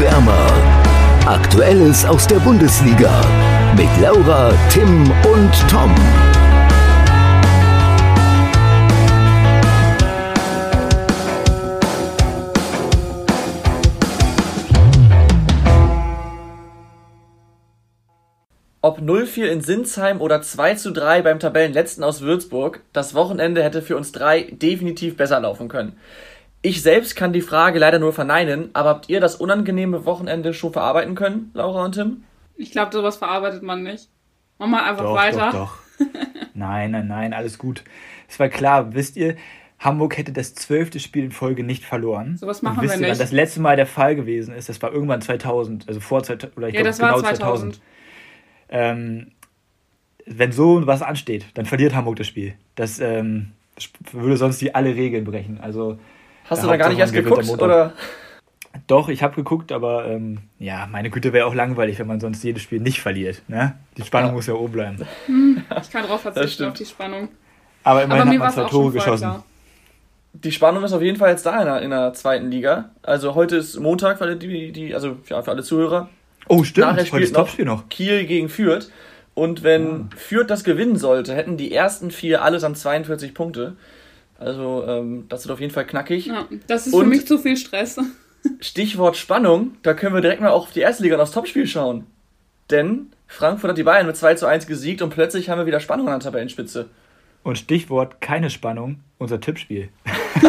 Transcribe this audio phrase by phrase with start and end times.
[0.00, 0.46] wärmer.
[1.26, 3.10] Aktuelles aus der Bundesliga
[3.76, 5.94] mit Laura, Tim und Tom.
[18.84, 24.12] Ob 0-4 in Sinsheim oder 2-3 beim Tabellenletzten aus Würzburg, das Wochenende hätte für uns
[24.12, 25.96] drei definitiv besser laufen können.
[26.66, 30.72] Ich selbst kann die Frage leider nur verneinen, aber habt ihr das unangenehme Wochenende schon
[30.72, 32.24] verarbeiten können, Laura und Tim?
[32.56, 34.08] Ich glaube, sowas verarbeitet man nicht.
[34.58, 35.50] Mach mal einfach Doch, weiter.
[35.52, 36.06] doch, doch.
[36.54, 37.84] Nein, nein, nein, alles gut.
[38.28, 39.36] Es war klar, wisst ihr,
[39.78, 42.38] Hamburg hätte das zwölfte Spiel in Folge nicht verloren.
[42.38, 43.20] Sowas machen wisst wir ihr, wann nicht.
[43.20, 44.70] das letzte Mal der Fall gewesen ist?
[44.70, 47.80] Das war irgendwann 2000, also vor 2000, oder ich Ja, glaube das war genau 2000.
[48.70, 49.32] Ähm,
[50.24, 52.54] wenn so was ansteht, dann verliert Hamburg das Spiel.
[52.74, 53.52] Das ähm,
[54.12, 55.60] würde sonst die alle Regeln brechen.
[55.60, 55.98] Also
[56.44, 57.48] Hast Ja, du da gar nicht erst geguckt?
[57.48, 57.92] Oder?
[58.86, 62.42] Doch, ich habe geguckt, aber ähm, ja, meine Güte wäre auch langweilig, wenn man sonst
[62.42, 63.42] jedes Spiel nicht verliert.
[63.48, 63.74] Ne?
[63.96, 64.34] Die Spannung Ja.
[64.34, 64.98] muss ja oben bleiben.
[65.80, 67.28] Ich kann drauf verzichten auf die Spannung.
[67.84, 69.22] Aber Aber immerhin mir war hat man es zwei auch Tore geschossen.
[69.22, 69.44] klar.
[70.32, 72.90] Die Spannung ist auf jeden Fall jetzt da in der, in der zweiten Liga.
[73.02, 76.08] Also heute ist Montag für alle, die, die, also ja, für alle Zuhörer.
[76.48, 76.86] Oh, stimmt.
[76.88, 77.88] Nachher Heute spielt ist noch Topspiel noch.
[77.88, 78.90] Kiel gegen Fürth.
[79.34, 83.76] Und wenn Fürth das gewinnen sollte, hätten die ersten vier allesamt 42 Punkte.
[84.38, 86.26] Also ähm, das wird auf jeden Fall knackig.
[86.26, 87.98] Ja, das ist Und- für mich zu viel Stress.
[88.60, 91.66] Stichwort Spannung, da können wir direkt mal auch auf die erste Liga und aufs Topspiel
[91.66, 92.06] schauen.
[92.70, 95.80] Denn Frankfurt hat die Bayern mit 2 zu 1 gesiegt und plötzlich haben wir wieder
[95.80, 96.88] Spannung an der Tabellenspitze.
[97.42, 99.88] Und Stichwort keine Spannung, unser Tippspiel.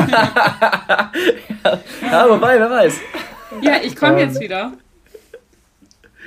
[2.01, 2.99] Ja, wobei, wer weiß.
[3.61, 4.73] Ja, ich komme Ähm, jetzt wieder.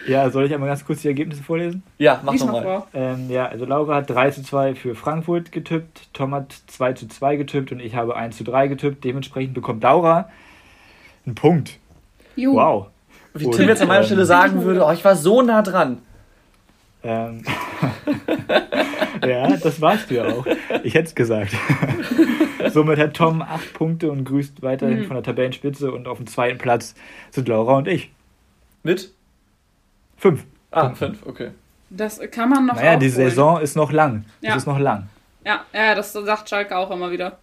[0.08, 1.82] Ja, soll ich einmal ganz kurz die Ergebnisse vorlesen?
[1.98, 2.62] Ja, mach Lies doch mal mal.
[2.62, 2.86] vor.
[2.94, 7.08] Ähm, ja, also Laura hat 3 zu 2 für Frankfurt getippt, Tom hat 2 zu
[7.08, 9.04] 2 getippt und ich habe 1 zu 3 getippt.
[9.04, 10.28] Dementsprechend bekommt Laura
[11.26, 11.78] einen Punkt.
[12.36, 12.56] Juhu.
[12.56, 12.86] Wow.
[13.34, 15.62] Wie Und, Tim jetzt an meiner ähm, Stelle sagen würde, oh, ich war so nah
[15.62, 15.98] dran.
[17.04, 17.42] Ähm,
[19.26, 20.46] ja, das warst du ja auch.
[20.82, 21.52] Ich hätte es gesagt.
[22.72, 25.04] Somit hat Tom 8 Punkte und grüßt weiterhin Mhm.
[25.04, 26.94] von der Tabellenspitze und auf dem zweiten Platz
[27.30, 28.10] sind Laura und ich.
[28.82, 29.12] Mit?
[30.18, 30.44] 5.
[30.70, 31.50] Ah, 5, okay.
[31.90, 33.30] Das kann man noch Naja, die aufholen.
[33.30, 34.24] Saison ist noch lang.
[34.42, 34.50] Ja.
[34.50, 35.08] Es ist noch lang.
[35.44, 37.38] Ja, ja, das sagt Schalke auch immer wieder.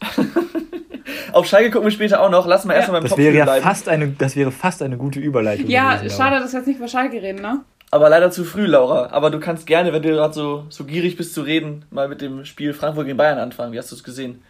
[1.32, 2.46] Auf Schalke gucken wir später auch noch.
[2.46, 2.78] Lass mal Ja.
[2.80, 3.62] erstmal beim Das Topspiel wäre ja bleiben.
[3.64, 5.66] fast eine, das wäre fast eine gute Überleitung.
[5.68, 7.60] Ja, gewesen, schade, dass wir jetzt nicht über Schalke reden, ne?
[7.90, 9.10] Aber leider zu früh, Laura.
[9.12, 12.20] Aber du kannst gerne, wenn du gerade so, so gierig bist zu reden, mal mit
[12.20, 13.72] dem Spiel Frankfurt gegen Bayern anfangen.
[13.72, 14.42] Wie hast du es gesehen?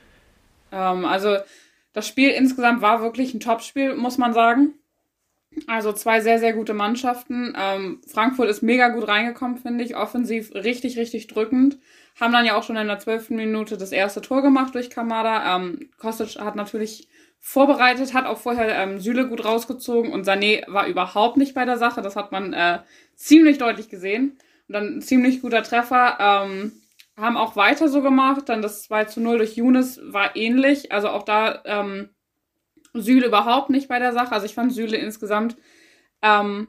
[0.73, 1.37] Ähm, also,
[1.93, 4.73] das Spiel insgesamt war wirklich ein Topspiel, muss man sagen.
[5.67, 7.55] Also zwei sehr, sehr gute Mannschaften.
[7.59, 9.97] Ähm, Frankfurt ist mega gut reingekommen, finde ich.
[9.97, 11.79] Offensiv richtig, richtig drückend.
[12.21, 15.57] Haben dann ja auch schon in der zwölften Minute das erste Tor gemacht durch Kamada.
[15.57, 17.09] Ähm, Kostic hat natürlich
[17.41, 21.77] vorbereitet, hat auch vorher ähm, Süle gut rausgezogen und Sané war überhaupt nicht bei der
[21.77, 22.03] Sache.
[22.03, 22.79] Das hat man äh,
[23.17, 24.39] ziemlich deutlich gesehen.
[24.69, 26.17] Und dann ein ziemlich guter Treffer.
[26.21, 26.73] Ähm,
[27.17, 28.49] haben auch weiter so gemacht.
[28.49, 30.93] Dann das 2 zu 0 durch Younes war ähnlich.
[30.93, 32.11] Also auch da ähm,
[32.95, 34.33] Süle überhaupt nicht bei der Sache.
[34.33, 35.57] Also ich fand Süle insgesamt
[36.23, 36.69] ähm,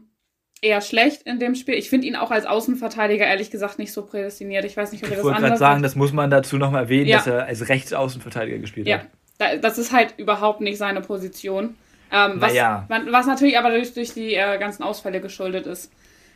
[0.62, 1.76] eher schlecht in dem Spiel.
[1.76, 4.66] Ich finde ihn auch als Außenverteidiger ehrlich gesagt nicht so prädestiniert.
[4.66, 6.58] Ich weiß nicht, ob ihr Ich das wollte gerade anders sagen, das muss man dazu
[6.58, 7.18] nochmal erwähnen, Ja.
[7.18, 9.08] dass er als Rechtsaußenverteidiger gespielt Ja, hat.
[9.38, 11.76] da, das ist halt überhaupt nicht seine Position.
[12.12, 12.88] Ähm, was, Naja.
[13.10, 15.92] was natürlich aber durch, durch die äh, ganzen Ausfälle geschuldet ist,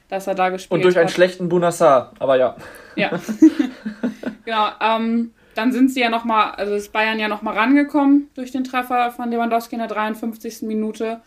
[0.10, 1.14] dass er da gespielt Und durch einen hat.
[1.14, 2.14] schlechten Bunassar.
[2.20, 2.56] Aber ja.
[2.96, 3.12] Ja.
[4.46, 4.68] genau.
[4.82, 9.12] Ähm, dann sind sie ja nochmal, also ist Bayern ja nochmal rangekommen durch den Treffer
[9.12, 10.62] von Lewandowski in der 53.
[10.62, 11.20] Minute.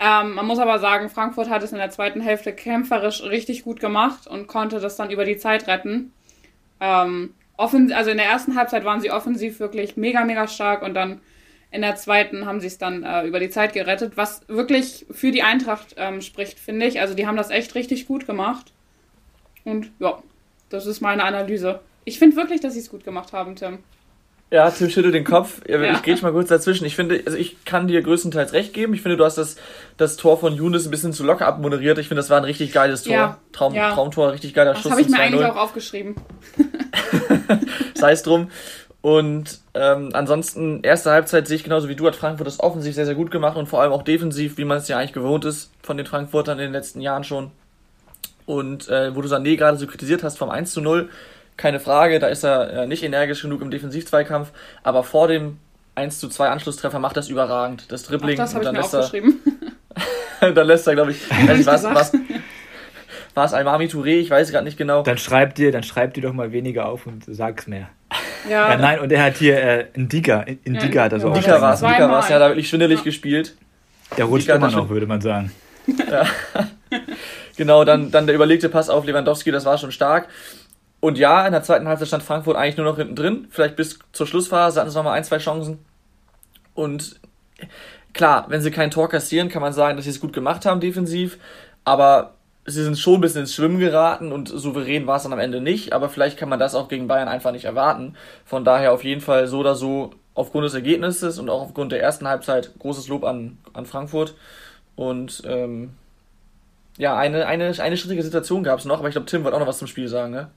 [0.00, 3.80] Ähm, man muss aber sagen, Frankfurt hat es in der zweiten Hälfte kämpferisch richtig gut
[3.80, 6.14] gemacht und konnte das dann über die Zeit retten.
[6.80, 10.94] Ähm, offen, also in der ersten Halbzeit waren sie offensiv wirklich mega, mega stark und
[10.94, 11.20] dann
[11.70, 15.30] in der zweiten haben sie es dann äh, über die Zeit gerettet, was wirklich für
[15.30, 17.00] die Eintracht ähm, spricht, finde ich.
[17.00, 18.72] Also die haben das echt richtig gut gemacht.
[19.64, 20.22] Und ja,
[20.70, 21.80] das ist meine Analyse.
[22.04, 23.78] Ich finde wirklich, dass sie es gut gemacht haben, Tim.
[24.50, 25.62] Ja, Tim schüttelt den Kopf.
[25.66, 25.92] Ja, Ja.
[25.94, 26.84] Ich grätsch mal kurz dazwischen.
[26.84, 28.94] Ich finde, also ich kann dir größtenteils recht geben.
[28.94, 29.56] Ich finde, du hast das,
[29.96, 31.98] das Tor von Younes ein bisschen zu locker abmoderiert.
[31.98, 33.12] Ich finde, das war ein richtig geiles Tor.
[33.14, 33.38] Ja.
[33.52, 33.74] Traum.
[33.74, 34.92] Traumtor, richtig geiler Das Schuss.
[34.92, 35.50] habe ich mir eigentlich 2-0.
[35.50, 36.14] auch aufgeschrieben.
[37.94, 38.50] sei es drum.
[39.00, 43.04] Und ähm, ansonsten, erste Halbzeit sehe ich genauso wie du, hat Frankfurt das offensiv sehr,
[43.04, 45.70] sehr gut gemacht und vor allem auch defensiv, wie man es ja eigentlich gewohnt ist
[45.82, 47.50] von den Frankfurtern in den letzten Jahren schon.
[48.46, 51.10] Und äh, wo du Sané gerade so kritisiert hast vom 1 zu 0,
[51.56, 54.50] keine Frage, da ist er äh, nicht energisch genug im Defensivzweikampf,
[54.82, 55.58] aber vor dem
[55.94, 57.90] 1 zu 2 Anschlusstreffer macht das überragend.
[57.92, 59.40] Das Dribbling das habe ich dann mir lässt, er, aufgeschrieben.
[60.40, 61.18] dann lässt er, glaube ich,
[61.64, 62.12] was, was,
[63.34, 65.02] war es Almami Touré, ich weiß gerade nicht genau.
[65.02, 67.88] Dann schreib dir, dann schreib dir doch mal weniger auf und sag's mehr.
[68.48, 71.60] Ja, Ja, nein, und er hat hier äh, Indiga, Indiga hat er so Ja, Dika
[71.60, 71.96] war es, Zweimal.
[71.96, 73.04] Dika war es, ja, da wirklich schwindelig Ja.
[73.04, 73.54] gespielt.
[74.16, 75.50] Der rutscht immer er noch, würde man sagen.
[75.86, 76.26] ja.
[77.56, 80.28] genau, dann, dann der überlegte Pass auf Lewandowski, das war schon stark.
[81.04, 83.46] Und ja, in der zweiten Halbzeit stand Frankfurt eigentlich nur noch hinten drin.
[83.50, 85.84] Vielleicht bis zur Schlussphase hatten sie nochmal ein, zwei Chancen.
[86.72, 87.20] Und
[88.14, 90.80] klar, wenn sie kein Tor kassieren, kann man sagen, dass sie es gut gemacht haben
[90.80, 91.36] defensiv.
[91.84, 95.38] Aber sie sind schon ein bisschen ins Schwimmen geraten und souverän war es dann am
[95.40, 95.92] Ende nicht.
[95.92, 98.16] Aber vielleicht kann man das auch gegen Bayern einfach nicht erwarten.
[98.46, 102.00] Von daher auf jeden Fall so oder so aufgrund des Ergebnisses und auch aufgrund der
[102.00, 104.32] ersten Halbzeit großes Lob an, an Frankfurt.
[104.96, 105.90] Und ähm,
[106.96, 109.60] ja, eine, eine, eine schwierige Situation gab es noch, aber ich glaube, Tim wollte auch
[109.60, 110.48] noch was zum Spiel sagen, ne?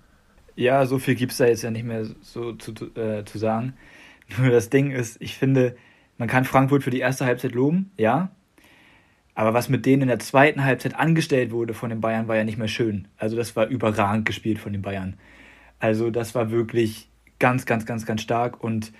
[0.57, 3.73] Ja, so viel gibt es da jetzt ja nicht mehr so zu, äh, zu sagen.
[4.37, 5.77] Nur das Ding ist, ich finde,
[6.17, 8.31] man kann Frankfurt für die erste Halbzeit loben, ja.
[9.35, 12.43] Aber was mit denen in der zweiten Halbzeit angestellt wurde von den Bayern, war ja
[12.43, 13.07] nicht mehr schön.
[13.17, 15.15] Also das war überragend gespielt von den Bayern.
[15.77, 17.07] Also das war wirklich
[17.37, 18.63] ganz, ganz, ganz, ganz stark.
[18.63, 18.91] Und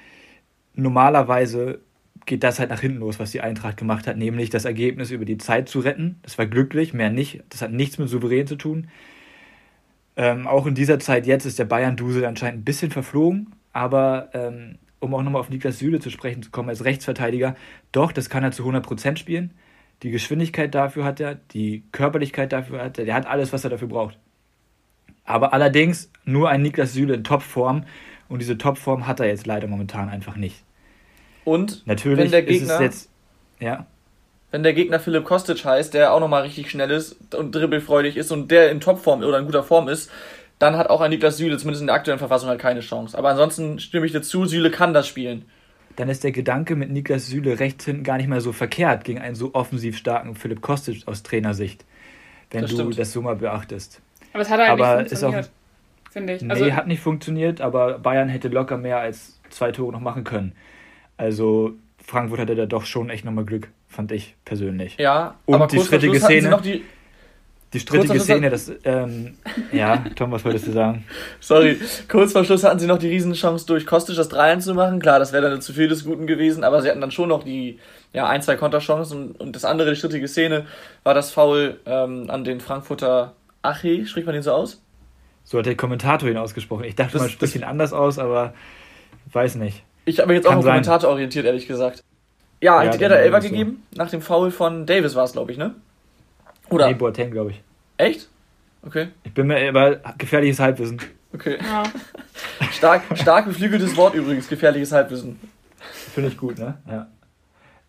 [0.76, 1.80] normalerweise
[2.28, 5.26] geht das halt nach hinten los, was die Eintracht gemacht hat, nämlich das Ergebnis über
[5.26, 6.20] die Zeit zu retten.
[6.22, 7.44] Das war glücklich, mehr nicht.
[7.50, 8.90] Das hat nichts mit souverän zu tun.
[10.18, 14.80] Ähm, auch in dieser Zeit jetzt ist der Bayern-Dusel anscheinend ein bisschen verflogen, aber ähm,
[15.00, 17.56] um auch nochmal auf Niklas Süle zu sprechen zu kommen als Rechtsverteidiger,
[17.92, 19.52] doch, das kann er zu 100% spielen.
[20.02, 23.70] Die Geschwindigkeit dafür hat er, die Körperlichkeit dafür hat er, der hat alles, was er
[23.70, 24.18] dafür braucht.
[25.24, 27.84] Aber allerdings nur ein Niklas Süle in Topform
[28.28, 30.64] und diese Topform hat er jetzt leider momentan einfach nicht.
[31.46, 33.10] Und Natürlich wenn der Gegner, ist es jetzt,
[33.60, 33.86] ja,
[34.52, 38.32] wenn der Gegner Philipp Kostic heißt, der auch nochmal richtig schnell ist und dribbelfreudig ist
[38.32, 40.10] und der in Topform oder in guter Form ist,
[40.60, 43.18] dann hat auch ein Niklas Süle zumindest in der aktuellen Verfassung halt keine Chance.
[43.18, 45.46] Aber ansonsten stimme ich dir zu, Süle kann das spielen.
[45.98, 49.20] dann ist der Gedanke mit Niklas Süle rechts hinten gar nicht mehr so verkehrt gegen
[49.20, 51.84] einen so offensiv starken Philipp Kostic aus Trainersicht,
[52.52, 52.98] wenn Das du stimmt.
[53.00, 54.00] das so mal beachtest.
[54.34, 55.52] Aber es hat halt Aber nicht ist auch- funktioniert,
[56.12, 56.42] finde ich.
[56.42, 60.24] Nee, Also, hat nicht funktioniert, aber Bayern hätte locker mehr als zwei Tore noch machen
[60.24, 60.54] können.
[61.18, 61.74] Also
[62.04, 64.98] Frankfurt hatte da doch schon echt nochmal Glück, fand ich persönlich.
[64.98, 66.50] Ja, Und aber die strittige Szene?
[66.50, 66.84] noch die,
[67.74, 69.36] Die strittige Szene, das, ähm,
[69.74, 71.04] ja, Tom, was wolltest du sagen?
[71.42, 75.00] Sorry, kurz vor Schluss hatten sie noch die Riesenchance durch Kostic das 3 zu machen.
[75.00, 77.44] Klar, das wäre dann zu viel des Guten gewesen, aber sie hatten dann schon noch
[77.44, 77.80] die
[78.14, 79.32] ja, ein, zwei Konterchancen.
[79.32, 80.66] Und, und das andere, die strittige Szene,
[81.04, 84.82] war das Foul ähm, an den Frankfurter Ache, spricht man den so aus?
[85.44, 86.86] So hat der Kommentator ihn ausgesprochen.
[86.86, 88.54] Ich dachte Das- mal, spricht ihn anders aus, aber
[89.34, 89.84] weiß nicht.
[90.06, 90.72] Ich habe mich jetzt auch Kann am sein.
[90.76, 92.02] Kommentator orientiert, ehrlich gesagt.
[92.62, 93.50] Ja, Ja, Elfer ist so.
[93.50, 93.84] gegeben?
[93.96, 95.76] Nach dem Foul von Davis war es, glaube ich, ne?
[96.70, 96.88] Oder?
[96.88, 97.62] Nee, Boateng, glaube ich.
[97.98, 98.30] Echt?
[98.84, 101.02] Okay, Ich bin mir aber gefährliches Halbwissen.
[101.34, 101.58] okay.
[101.62, 101.84] ja.
[102.72, 105.40] Stark, stark geflügeltes Wort übrigens, gefährliches Halbwissen.
[106.14, 106.78] Finde ich gut, ne?
[106.88, 107.08] Ja.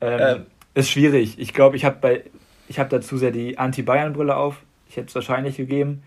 [0.01, 0.47] Ähm, Ähm.
[0.75, 1.39] Ist schwierig.
[1.39, 2.25] Ich glaube, ich habe bei
[2.69, 4.57] ich habe dazu sehr die Anti-Bayern-Brille auf.
[4.89, 6.03] Ich hätte es wahrscheinlich gegeben.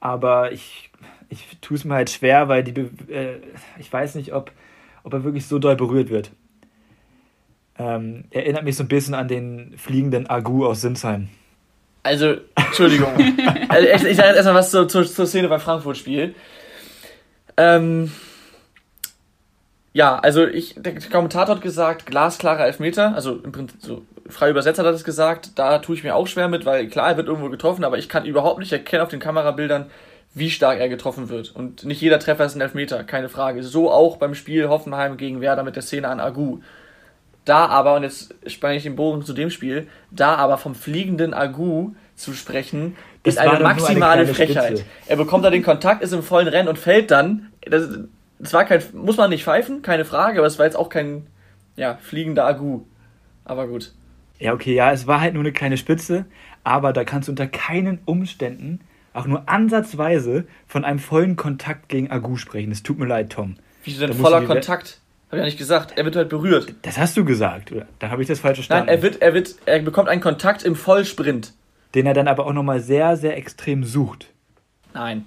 [0.00, 0.90] Aber ich,
[1.28, 3.36] ich tue es mir halt schwer, weil die Be äh,
[3.78, 4.50] ich weiß nicht, ob,
[5.04, 6.30] ob er wirklich so doll berührt wird.
[7.78, 11.28] Ähm, erinnert mich so ein bisschen an den fliegenden Agu aus Sinsheim.
[12.02, 13.12] Also, Entschuldigung.
[13.68, 16.34] also, echt, ich sage jetzt erstmal was zur, zur, zur Szene beim Frankfurt-Spiel.
[17.56, 18.10] Ähm,
[19.92, 24.78] ja, also ich, der Kommentator hat gesagt, glasklarer Elfmeter, also im Prinzip so frei übersetzt
[24.78, 27.28] hat er das gesagt, da tue ich mir auch schwer mit, weil klar, er wird
[27.28, 29.90] irgendwo getroffen, aber ich kann überhaupt nicht erkennen auf den Kamerabildern,
[30.34, 31.54] wie stark er getroffen wird.
[31.54, 33.62] Und nicht jeder Treffer ist ein Elfmeter, keine Frage.
[33.62, 36.60] So auch beim Spiel Hoffenheim gegen Werder mit der Szene an Agu.
[37.44, 41.34] Da aber, und jetzt spanne ich den Bogen zu dem Spiel, da aber vom fliegenden
[41.34, 44.78] Agu zu sprechen, Das ist eine eine maximale kleine Frechheit.
[44.78, 44.84] Spitze.
[45.08, 47.50] Er bekommt da den Kontakt, ist im vollen Rennen und fällt dann.
[47.62, 47.88] Das,
[48.38, 51.26] das war kein, muss man nicht pfeifen, keine Frage, aber es war jetzt auch kein,
[51.76, 52.82] ja, fliegender Agu.
[53.44, 53.92] Aber gut.
[54.38, 56.26] Ja, okay, ja, es war halt nur eine kleine Spitze,
[56.64, 58.80] aber da kannst du unter keinen Umständen
[59.14, 62.72] auch nur ansatzweise von einem vollen Kontakt gegen Agu sprechen.
[62.72, 63.56] Es tut mir leid, Tom.
[63.84, 65.01] Wieso denn voller Kontakt?
[65.32, 65.94] Hab ich ja nicht gesagt.
[65.96, 66.74] Er wird halt berührt.
[66.82, 67.86] Das hast du gesagt, oder?
[68.00, 68.88] Da habe ich das falsch Nein, verstanden.
[68.90, 71.54] er wird, er wird, er bekommt einen Kontakt im Vollsprint.
[71.94, 74.26] Den er dann aber auch nochmal sehr, sehr extrem sucht.
[74.92, 75.24] Nein.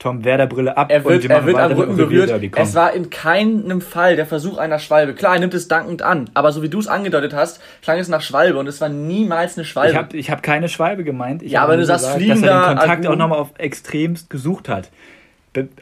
[0.00, 2.30] Tom, Werder-Brille ab Er wird, wir er wird am Rücken berührt.
[2.56, 5.14] Es war in keinem Fall der Versuch einer Schwalbe.
[5.14, 8.08] Klar, er nimmt es dankend an, aber so wie du es angedeutet hast, klang es
[8.08, 9.92] nach Schwalbe und es war niemals eine Schwalbe.
[9.92, 11.44] Ich habe ich hab keine Schwalbe gemeint.
[11.44, 13.14] Ich Ja, aber du sagst gesagt, dass er fliegender den Kontakt Agu.
[13.14, 14.90] auch nochmal auf extremst gesucht hat.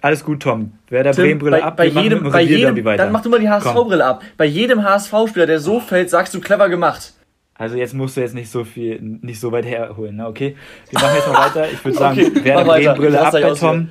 [0.00, 0.72] Alles gut, Tom.
[0.88, 3.04] Werder Tim, Bremen-Brille ab, bei jedem, bei jedem, weiter.
[3.04, 3.48] dann mach du mal die.
[3.48, 4.22] HSV-Brille ab.
[4.36, 7.14] Bei jedem HSV-Spieler, der so fällt, sagst du clever gemacht.
[7.56, 10.26] Also jetzt musst du jetzt nicht so viel, nicht so weit herholen, ne?
[10.26, 10.56] okay?
[10.90, 11.70] Wir machen jetzt mal weiter.
[11.70, 12.94] Ich würde sagen, Okay, Werder mach weiter.
[12.94, 13.54] Bremen Brille Ich lass ab bei.
[13.54, 13.88] Tom.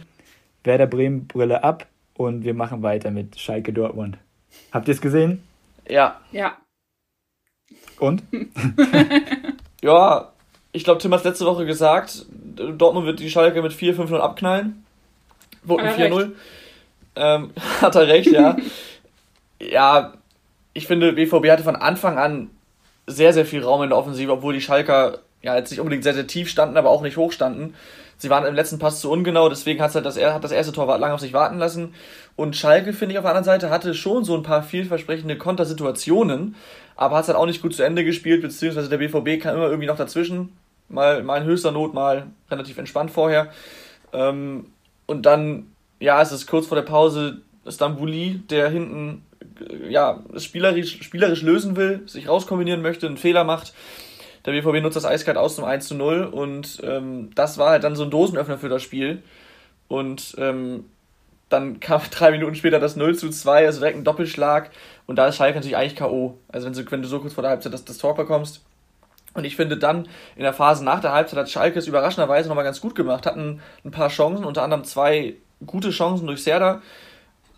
[0.66, 4.18] Werder Bremen Brille ab und wir machen weiter mit Schalke Dortmund.
[4.72, 5.44] Habt ihr es gesehen?
[5.88, 6.20] Ja.
[6.32, 6.58] Ja.
[8.00, 8.24] Und?
[9.84, 10.32] Ja,
[10.72, 12.26] ich glaube, Tim hat letzte Woche gesagt,
[12.56, 14.83] Dortmund wird die Schalke mit 4-5-0 abknallen.
[15.68, 16.32] Hat er 4-0.
[17.16, 17.52] Ähm,
[17.82, 18.58] hat er recht, ja.
[19.60, 20.14] ja,
[20.74, 22.50] ich finde, BVB hatte von Anfang an
[23.06, 26.14] sehr, sehr viel Raum in der Offensive, obwohl die Schalker ja, jetzt nicht unbedingt sehr,
[26.14, 27.76] sehr tief standen, aber auch nicht hoch standen.
[28.18, 30.98] Sie waren im letzten Pass zu ungenau, deswegen hat's halt das, hat das erste Tor
[30.98, 31.94] lange auf sich warten lassen.
[32.38, 36.56] Und Schalke, finde ich, auf der anderen Seite hatte schon so ein paar vielversprechende Kontersituationen,
[36.96, 39.68] aber hat es halt auch nicht gut zu Ende gespielt, beziehungsweise der BVB kam immer
[39.68, 40.56] irgendwie noch dazwischen.
[40.88, 43.52] Mal, mal in höchster Not, mal relativ entspannt vorher.
[44.14, 44.68] Ähm,
[45.14, 45.68] und dann,
[46.00, 49.24] ja, es ist kurz vor der Pause Stambouli, der hinten
[49.88, 53.74] ja, spielerisch, spielerisch lösen will, sich rauskombinieren möchte, einen Fehler macht.
[54.46, 57.84] Der BVB nutzt das eiskalt aus zum 1 zu 0 und ähm, das war halt
[57.84, 59.22] dann so ein Dosenöffner für das Spiel.
[59.88, 60.86] Und ähm,
[61.50, 64.72] dann kam drei Minuten später das 0 zu 2, also direkt ein Doppelschlag.
[65.06, 66.40] Und da ist Schalke natürlich eigentlich K.O.
[66.50, 68.62] Also wenn du, wenn du so kurz vor der Halbzeit das, das Tor bekommst.
[69.34, 72.64] Und ich finde dann in der Phase nach der Halbzeit hat Schalke es überraschenderweise nochmal
[72.64, 75.36] ganz gut gemacht, hatten ein paar Chancen, unter anderem zwei
[75.66, 76.82] gute Chancen durch Serda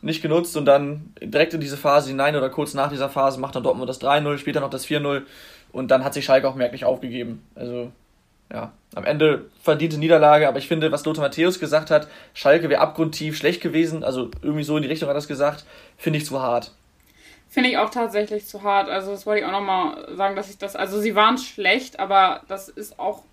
[0.01, 3.55] nicht genutzt und dann direkt in diese Phase hinein oder kurz nach dieser Phase macht
[3.55, 5.23] dann Dortmund das 3-0, später noch das 4-0
[5.71, 7.43] und dann hat sich Schalke auch merklich aufgegeben.
[7.55, 7.91] Also
[8.53, 12.81] ja, am Ende verdiente Niederlage, aber ich finde, was Lothar Matthäus gesagt hat, Schalke wäre
[12.81, 15.65] abgrundtief schlecht gewesen, also irgendwie so in die Richtung hat er das gesagt,
[15.97, 16.71] finde ich zu hart.
[17.55, 18.89] Finde ich auch tatsächlich zu hart.
[18.89, 22.41] Also das wollte ich auch nochmal sagen, dass ich das, also sie waren schlecht, aber
[22.49, 23.23] das ist auch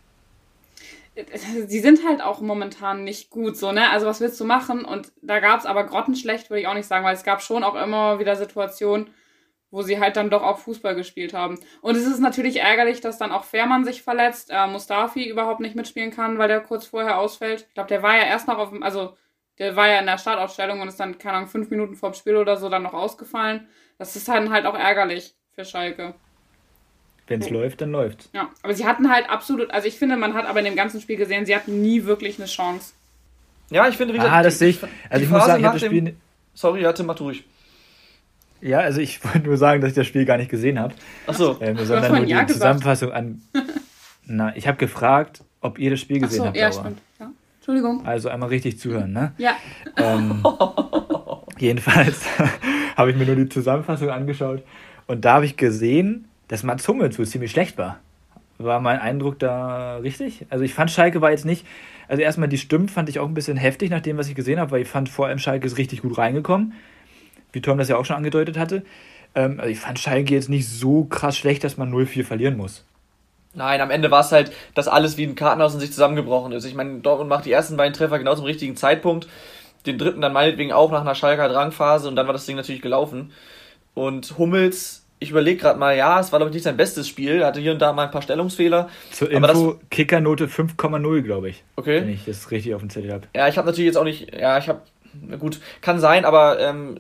[1.67, 3.91] sie sind halt auch momentan nicht gut, so, ne?
[3.91, 4.85] Also was willst du machen?
[4.85, 7.65] Und da gab es aber grottenschlecht, würde ich auch nicht sagen, weil es gab schon
[7.65, 9.11] auch immer wieder Situationen,
[9.73, 11.59] wo sie halt dann doch auch Fußball gespielt haben.
[11.81, 15.75] Und es ist natürlich ärgerlich, dass dann auch Fährmann sich verletzt, äh, Mustafi überhaupt nicht
[15.75, 17.67] mitspielen kann, weil der kurz vorher ausfällt.
[17.71, 19.17] Ich glaube, der war ja erst noch auf dem, also
[19.59, 22.37] der war ja in der Startausstellung und ist dann, keine Ahnung, fünf Minuten vorm Spiel
[22.37, 23.69] oder so dann noch ausgefallen.
[24.03, 26.15] Das ist dann halt auch ärgerlich für Schalke.
[27.29, 30.35] Wenn es läuft, dann läuft Ja, aber sie hatten halt absolut, also ich finde, man
[30.35, 32.95] hat aber in dem ganzen Spiel gesehen, sie hatten nie wirklich eine Chance.
[33.71, 34.81] Ja, ich finde, wie gesagt, ah, das sehe ich.
[35.09, 36.03] Also ich muss sagen, ich habe das Spiel.
[36.03, 36.17] Dem,
[36.53, 37.45] sorry, hatte mach ruhig.
[38.61, 40.95] Ja, also ich wollte nur sagen, dass ich das Spiel gar nicht gesehen habe.
[41.29, 41.57] Achso.
[41.61, 43.41] Ähm, sondern nur die ja Zusammenfassung an.
[44.27, 46.57] Na, ich habe gefragt, ob ihr das Spiel gesehen Ach so, habt.
[46.57, 46.99] Ja, stimmt.
[47.21, 47.31] Ja.
[47.59, 48.05] Entschuldigung.
[48.05, 49.33] Also einmal richtig zuhören, ne?
[49.39, 49.55] Ja.
[49.97, 50.43] Ähm,
[51.59, 52.23] jedenfalls
[52.97, 54.63] habe ich mir nur die Zusammenfassung angeschaut
[55.07, 57.99] und da habe ich gesehen, dass Mats Hummels wohl ziemlich schlecht war.
[58.59, 60.47] War mein Eindruck da richtig?
[60.51, 61.67] Also ich fand Schalke war jetzt nicht,
[62.09, 64.61] also erstmal die Stimmen fand ich auch ein bisschen heftig nach dem, was ich gesehen
[64.61, 66.75] habe, weil ich fand vor allem Schalke ist richtig gut reingekommen,
[67.53, 68.85] wie Tom das ja auch schon angedeutet hatte.
[69.35, 72.85] Ähm, also ich fand Schalke jetzt nicht so krass schlecht, dass man 0-4 verlieren muss.
[73.55, 76.65] Nein, am Ende war es halt, dass alles wie ein Kartenhaus in sich zusammengebrochen ist.
[76.65, 79.29] Ich meine, Dortmund macht die ersten beiden Treffer genau zum richtigen Zeitpunkt,
[79.87, 82.83] den dritten dann meinetwegen auch nach einer Schalker Drangphase und dann war das Ding natürlich
[82.83, 83.33] gelaufen.
[83.95, 87.41] Und Hummels ich überlege gerade mal, ja, es war glaube ich nicht sein bestes Spiel,
[87.41, 88.89] er hatte hier und da mal ein paar Stellungsfehler.
[89.13, 91.63] Zur Info, Kickernote 5,0, glaube ich.
[91.77, 92.03] Okay.
[92.03, 93.29] Wenn ich das richtig auf dem Zettel habe.
[93.35, 94.83] Ja, ich habe natürlich jetzt auch nicht, ja, ich habe,
[95.39, 96.99] gut, kann sein, aber ähm,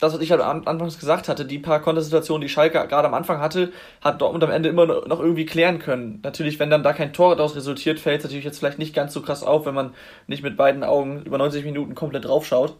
[0.00, 3.38] das, was ich halt anfangs gesagt hatte, die paar Kontersituationen, die Schalke gerade am Anfang
[3.38, 6.20] hatte, hat Dortmund am Ende immer noch irgendwie klären können.
[6.22, 9.12] Natürlich, wenn dann da kein Tor daraus resultiert, fällt es natürlich jetzt vielleicht nicht ganz
[9.12, 9.94] so krass auf, wenn man
[10.26, 12.76] nicht mit beiden Augen über 90 Minuten komplett draufschaut.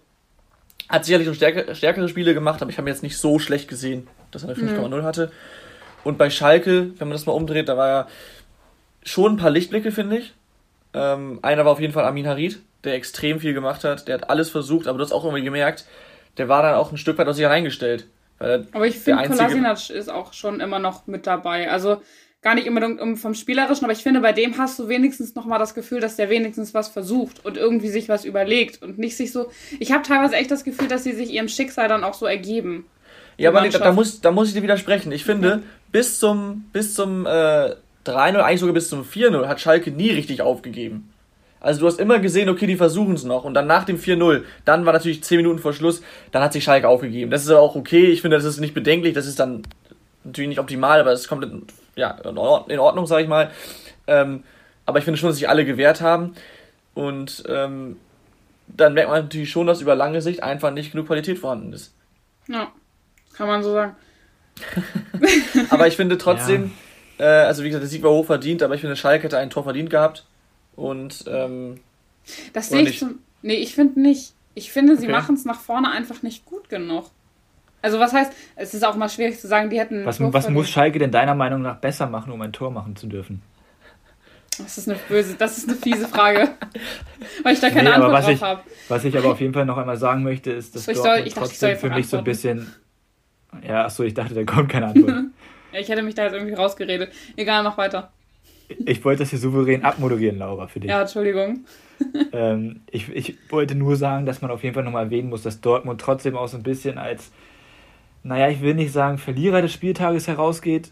[0.88, 4.08] Hat sicherlich schon stärker, stärkere Spiele gemacht, aber ich habe jetzt nicht so schlecht gesehen,
[4.30, 5.02] dass er eine 5,0 mhm.
[5.02, 5.30] hatte.
[6.02, 8.08] Und bei Schalke, wenn man das mal umdreht, da war ja
[9.02, 10.34] schon ein paar Lichtblicke, finde ich.
[10.94, 14.08] Ähm, einer war auf jeden Fall Amin Harid, der extrem viel gemacht hat.
[14.08, 15.84] Der hat alles versucht, aber du hast auch irgendwie gemerkt,
[16.36, 18.06] der war dann auch ein Stück weit aus sich hereingestellt.
[18.38, 21.70] aber ich finde, Kolasinac ist auch schon immer noch mit dabei.
[21.70, 22.00] Also
[22.42, 25.74] gar nicht unbedingt vom Spielerischen, aber ich finde, bei dem hast du wenigstens nochmal das
[25.74, 29.50] Gefühl, dass der wenigstens was versucht und irgendwie sich was überlegt und nicht sich so.
[29.78, 32.86] Ich habe teilweise echt das Gefühl, dass sie sich ihrem Schicksal dann auch so ergeben.
[33.36, 35.12] Ja, aber nee, da, muss, da muss ich dir widersprechen.
[35.12, 35.62] Ich finde, okay.
[35.92, 37.74] bis zum, bis zum äh,
[38.06, 41.09] 3-0, eigentlich sogar bis zum 4-0, hat Schalke nie richtig aufgegeben.
[41.60, 43.44] Also du hast immer gesehen, okay, die versuchen es noch.
[43.44, 46.02] Und dann nach dem 4-0, dann war natürlich 10 Minuten vor Schluss,
[46.32, 47.30] dann hat sich Schalke aufgegeben.
[47.30, 48.06] Das ist aber auch okay.
[48.06, 49.12] Ich finde, das ist nicht bedenklich.
[49.12, 49.62] Das ist dann
[50.24, 51.52] natürlich nicht optimal, aber es ist komplett
[51.96, 52.38] ja, in
[52.78, 53.50] Ordnung, sage ich mal.
[54.06, 54.42] Ähm,
[54.86, 56.34] aber ich finde schon, dass sich alle gewehrt haben.
[56.94, 57.96] Und ähm,
[58.66, 61.92] dann merkt man natürlich schon, dass über lange Sicht einfach nicht genug Qualität vorhanden ist.
[62.48, 62.68] Ja,
[63.34, 63.96] kann man so sagen.
[65.70, 66.72] aber ich finde trotzdem,
[67.18, 67.24] ja.
[67.24, 69.50] äh, also wie gesagt, der Sieg war hoch verdient, aber ich finde, Schalke hätte ein
[69.50, 70.24] Tor verdient gehabt.
[70.76, 71.80] Und ähm,
[72.52, 73.18] das sehe ich zum.
[73.42, 74.34] Nee, ich finde nicht.
[74.54, 75.12] Ich finde, sie okay.
[75.12, 77.10] machen es nach vorne einfach nicht gut genug.
[77.82, 80.04] Also was heißt, es ist auch mal schwierig zu sagen, die hätten.
[80.04, 83.06] Was, was muss Schalke denn deiner Meinung nach besser machen, um ein Tor machen zu
[83.06, 83.42] dürfen?
[84.58, 86.50] Das ist eine böse, das ist eine fiese Frage.
[87.42, 88.62] weil ich da keine nee, Antwort drauf habe.
[88.88, 91.42] Was ich aber auf jeden Fall noch einmal sagen möchte, ist, dass so, Dortmund soll,
[91.42, 92.74] trotzdem für mich so ein bisschen.
[93.66, 95.24] Ja, achso, ich dachte, da kommt keine Antwort.
[95.72, 97.12] ja, ich hätte mich da jetzt irgendwie rausgeredet.
[97.36, 98.12] Egal, mach weiter.
[98.86, 100.90] Ich wollte das hier souverän abmoderieren, Laura, für dich.
[100.90, 101.64] Ja, Entschuldigung.
[102.32, 105.60] ähm, ich, ich wollte nur sagen, dass man auf jeden Fall nochmal erwähnen muss, dass
[105.60, 107.30] Dortmund trotzdem auch so ein bisschen als
[108.22, 110.90] naja, ich will nicht sagen Verlierer des Spieltages herausgeht,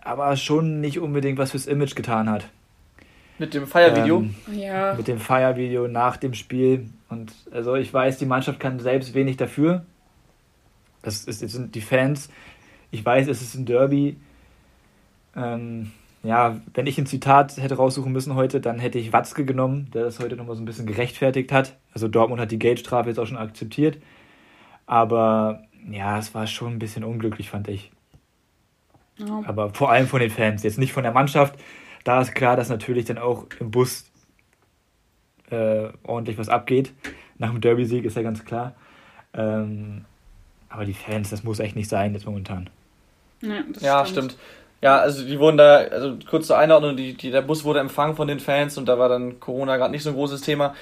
[0.00, 2.48] aber schon nicht unbedingt was fürs Image getan hat.
[3.38, 4.18] Mit dem Feiervideo?
[4.20, 4.94] Ähm, Ja.
[4.94, 6.88] mit dem Feiervideo nach dem Spiel.
[7.08, 9.84] Und also ich weiß, die Mannschaft kann selbst wenig dafür.
[11.02, 12.28] Das, ist, das sind die Fans.
[12.90, 14.16] Ich weiß, es ist ein Derby.
[15.34, 15.90] Ähm,
[16.24, 20.04] ja, wenn ich ein Zitat hätte raussuchen müssen heute, dann hätte ich Watzke genommen, der
[20.04, 21.76] das heute nochmal so ein bisschen gerechtfertigt hat.
[21.92, 23.98] Also Dortmund hat die Geldstrafe jetzt auch schon akzeptiert.
[24.86, 27.92] Aber ja, es war schon ein bisschen unglücklich, fand ich.
[29.18, 29.42] Ja.
[29.46, 31.58] Aber vor allem von den Fans, jetzt nicht von der Mannschaft.
[32.04, 34.10] Da ist klar, dass natürlich dann auch im Bus
[35.50, 36.92] äh, ordentlich was abgeht.
[37.38, 38.74] Nach dem Derby-Sieg ist ja ganz klar.
[39.34, 40.04] Ähm,
[40.68, 42.70] aber die Fans, das muss echt nicht sein jetzt momentan.
[43.42, 44.36] Ja, das Ja, stimmt.
[44.84, 48.16] Ja, also die wurden da, also kurz zur Einordnung, die, die, der Bus wurde empfangen
[48.16, 50.74] von den Fans und da war dann Corona gerade nicht so ein großes Thema.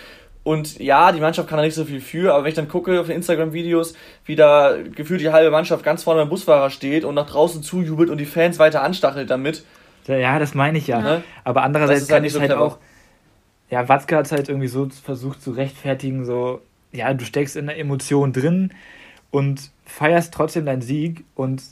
[0.43, 2.99] Und ja, die Mannschaft kann da nicht so viel für, aber wenn ich dann gucke
[2.99, 3.95] auf den Instagram-Videos,
[4.25, 8.11] wie da gefühlt die halbe Mannschaft ganz vorne beim Busfahrer steht und nach draußen zujubelt
[8.11, 9.65] und die Fans weiter anstachelt damit.
[10.09, 11.01] Ja, das meine ich ja.
[11.01, 11.23] Ne?
[11.45, 12.65] Aber andererseits ist halt kann nicht ich so halt clever.
[12.65, 12.79] auch.
[13.71, 17.69] Ja, Watzke hat es halt irgendwie so versucht zu rechtfertigen, so, ja, du steckst in
[17.69, 18.73] der Emotion drin
[19.31, 21.63] und feierst trotzdem deinen Sieg und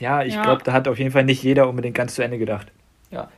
[0.00, 0.42] ja, ich Ja.
[0.42, 2.66] glaube, da hat auf jeden Fall nicht jeder unbedingt ganz zu Ende gedacht.
[3.12, 3.28] Ja,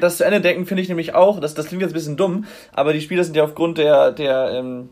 [0.00, 2.44] das zu Ende denken finde ich nämlich auch, das, das klingt jetzt ein bisschen dumm,
[2.74, 4.90] aber die Spieler sind ja aufgrund der, der, ähm,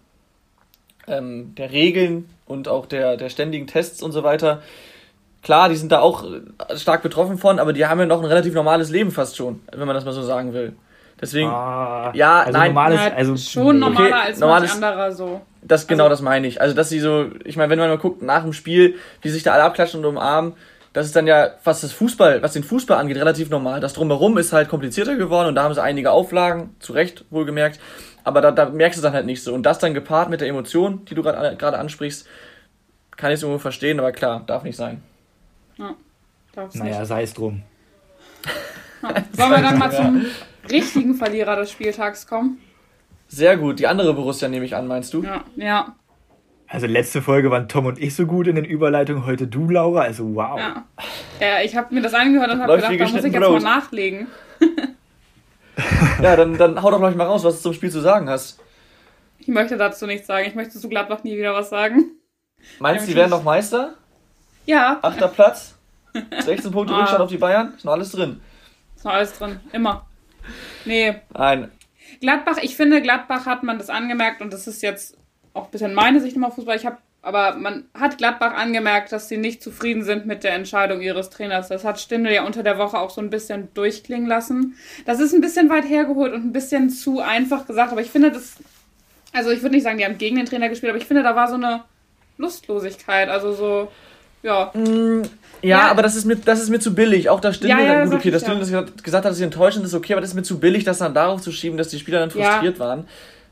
[1.06, 4.62] ähm, der Regeln und auch der, der ständigen Tests und so weiter,
[5.42, 8.24] klar, die sind da auch äh, stark betroffen von, aber die haben ja noch ein
[8.26, 10.72] relativ normales Leben fast schon, wenn man das mal so sagen will.
[11.20, 15.12] Deswegen, Ah, ja, also nein, normales, Ja, also schon normaler Okay, als normales- manch anderer
[15.12, 15.42] so.
[15.60, 16.62] das genau Also- das meine ich.
[16.62, 19.42] Also, dass sie so, ich meine, wenn man mal guckt nach dem Spiel, wie sich
[19.42, 20.54] da alle abklatschen und umarmen,
[20.92, 23.80] das ist dann ja, was das Fußball, was den Fußball angeht, relativ normal.
[23.80, 27.78] Das drumherum ist halt komplizierter geworden und da haben sie einige Auflagen, zu Recht wohlgemerkt,
[28.24, 29.54] aber da, da merkst du es dann halt nicht so.
[29.54, 32.26] Und das dann gepaart mit der Emotion, die du gerade ansprichst,
[33.16, 35.02] kann ich es irgendwo verstehen, aber klar, darf nicht sein.
[35.76, 35.94] Ja,
[36.54, 37.08] darf's Naja, nicht.
[37.08, 37.62] sei es drum.
[39.32, 40.24] Sollen wir dann mal zum
[40.70, 42.58] richtigen Verlierer des Spieltags kommen?
[43.28, 43.78] Sehr gut.
[43.78, 45.22] Die andere Borussia nehme ich an, meinst du?
[45.22, 45.94] Ja, ja,
[46.72, 50.02] Also letzte Folge waren Tom und ich so gut in den Überleitungen, heute du, Laura.
[50.02, 50.56] Also wow.
[50.56, 50.84] ja.
[51.40, 54.28] Ja, ich habe mir das angehört und habe gedacht, da muss ich jetzt mal nachlegen.
[56.22, 58.60] Ja, dann, dann hau doch gleich mal raus, was du zum Spiel zu sagen hast.
[59.38, 60.46] Ich möchte dazu nichts sagen.
[60.46, 62.10] Ich möchte zu Gladbach nie wieder was sagen.
[62.78, 63.94] Meinst du, die werden noch Meister?
[64.66, 65.78] Ja, Achter Platz?
[66.40, 66.98] 16 Punkte Ah.
[66.98, 67.72] Rückstand auf die Bayern?
[67.74, 68.40] Ist noch alles drin.
[68.94, 69.60] ist noch alles drin.
[69.72, 70.06] Immer.
[70.84, 71.70] Nee, Nein,
[72.20, 75.16] Gladbach, ich finde, Gladbach hat man das angemerkt und das ist jetzt
[75.54, 76.76] auch ein bisschen meine Sicht immer auf Fußball.
[76.76, 81.00] Ich habe, aber man hat Gladbach angemerkt, dass sie nicht zufrieden sind mit der Entscheidung
[81.00, 81.68] ihres Trainers.
[81.68, 84.76] Das hat Stindl ja unter der Woche auch so ein bisschen durchklingen lassen.
[85.06, 88.30] Das ist ein bisschen weit hergeholt und ein bisschen zu einfach gesagt, aber ich finde
[88.32, 88.54] das,
[89.32, 91.36] also ich würde nicht sagen, die haben gegen den Trainer gespielt, aber ich finde, da
[91.36, 91.82] war so eine
[92.38, 93.92] Lustlosigkeit, also so,
[94.42, 94.72] ja.
[94.74, 95.22] Ja,
[95.62, 95.90] Ja.
[95.90, 97.28] aber das ist mir, das ist mir zu billig.
[97.28, 98.48] Auch da Stindl, Ja, ja, gut, okay, dass ja.
[98.48, 100.84] Stindl das gesagt hat, dass sie enttäuschend ist, okay, aber das ist mir zu billig,
[100.84, 102.50] das dann darauf zu schieben, dass die Spieler dann Ja.
[102.52, 103.06] frustriert waren.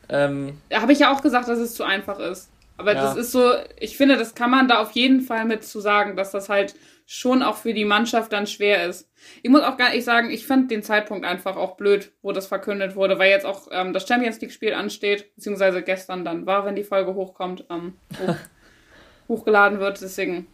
[0.08, 2.50] Ähm, Da habe ich ja auch gesagt, dass es zu einfach ist.
[2.76, 3.02] Aber Ja.
[3.02, 6.16] das ist so, ich finde, das kann man da auf jeden Fall mit zu sagen,
[6.16, 6.74] dass das halt
[7.06, 9.08] schon auch für die Mannschaft dann schwer ist.
[9.42, 12.46] Ich muss auch gar nicht sagen, ich fand den Zeitpunkt einfach auch blöd, wo das
[12.46, 16.76] verkündet wurde, weil jetzt auch ähm, das Champions League-Spiel ansteht, beziehungsweise gestern dann war, wenn
[16.76, 18.36] die Folge hochkommt, ähm, hoch,
[19.28, 20.00] hochgeladen wird.
[20.00, 20.46] Deswegen.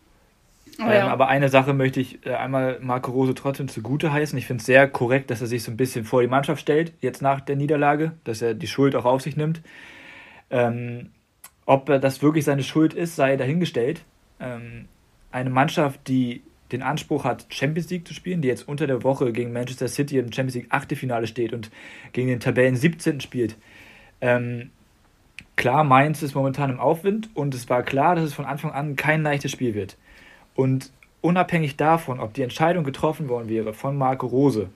[0.78, 1.08] Aber Ähm, ja.
[1.08, 4.38] aber eine Sache möchte ich äh, einmal Marco Rose trotzdem zugute heißen.
[4.38, 6.92] Ich finde es sehr korrekt, dass er sich so ein bisschen vor die Mannschaft stellt,
[7.00, 9.62] jetzt nach der Niederlage, dass er die Schuld auch auf sich nimmt.
[10.50, 11.10] Ähm,
[11.66, 14.02] ob das wirklich seine Schuld ist, sei dahingestellt.
[14.40, 14.86] Ähm,
[15.32, 19.32] eine Mannschaft, die den Anspruch hat, Champions League zu spielen, die jetzt unter der Woche
[19.32, 21.70] gegen Manchester City im Champions League Achtelfinale steht und
[22.12, 23.20] gegen den Tabellen 17.
[23.20, 23.56] spielt.
[24.20, 24.70] Ähm,
[25.56, 28.96] klar, Mainz ist momentan im Aufwind und es war klar, dass es von Anfang an
[28.96, 29.96] kein leichtes Spiel wird.
[30.54, 30.90] Und
[31.20, 34.68] unabhängig davon, ob die Entscheidung getroffen worden wäre von Marco Rose,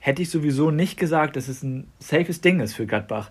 [0.00, 3.30] hätte ich sowieso nicht gesagt, dass es ein safes Ding ist für Gladbach,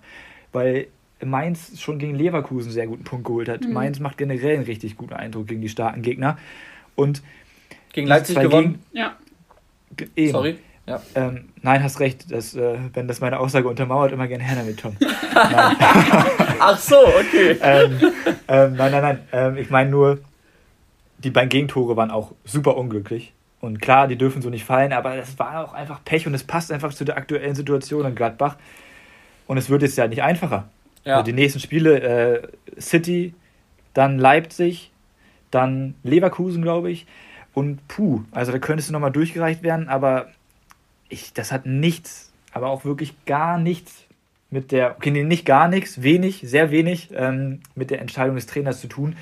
[0.52, 0.88] weil
[1.24, 3.68] Mainz schon gegen Leverkusen einen sehr guten Punkt geholt hat.
[3.68, 6.38] Mainz macht generell einen richtig guten Eindruck gegen die starken Gegner.
[6.96, 7.24] Und
[7.94, 8.84] gegen Leipzig gewonnen.
[8.92, 9.16] ja.
[9.96, 10.32] Geg- eben.
[10.32, 10.58] Sorry.
[10.86, 11.02] Ja.
[11.16, 12.32] Ähm, nein, hast recht.
[12.32, 14.96] Das, äh, wenn das meine Aussage untermauert, immer gerne her damit, Tom.
[16.60, 17.58] Ach so, okay.
[17.62, 18.00] ähm,
[18.48, 19.20] ähm, nein, nein, nein.
[19.32, 20.20] Ähm, ich meine nur,
[21.20, 23.34] die beiden Gegentore waren auch super unglücklich.
[23.60, 26.44] Und klar, die dürfen so nicht fallen, aber das war auch einfach Pech und es
[26.44, 28.58] passt einfach zu der aktuellen Situation in Gladbach.
[29.48, 30.70] Und es wird jetzt ja nicht einfacher.
[31.04, 31.14] Ja.
[31.14, 32.48] Also die nächsten Spiele, äh,
[32.80, 33.34] City,
[33.94, 34.92] dann Leipzig,
[35.50, 37.08] dann Leverkusen, glaube ich.
[37.54, 40.28] Und puh, also da könntest du nochmal durchgereicht werden, aber
[41.10, 44.06] ich, das hat nichts, aber auch wirklich gar nichts
[44.50, 48.46] mit der, okay, nee, nicht gar nichts, wenig, sehr wenig ähm, mit der Entscheidung des
[48.46, 49.16] Trainers zu tun.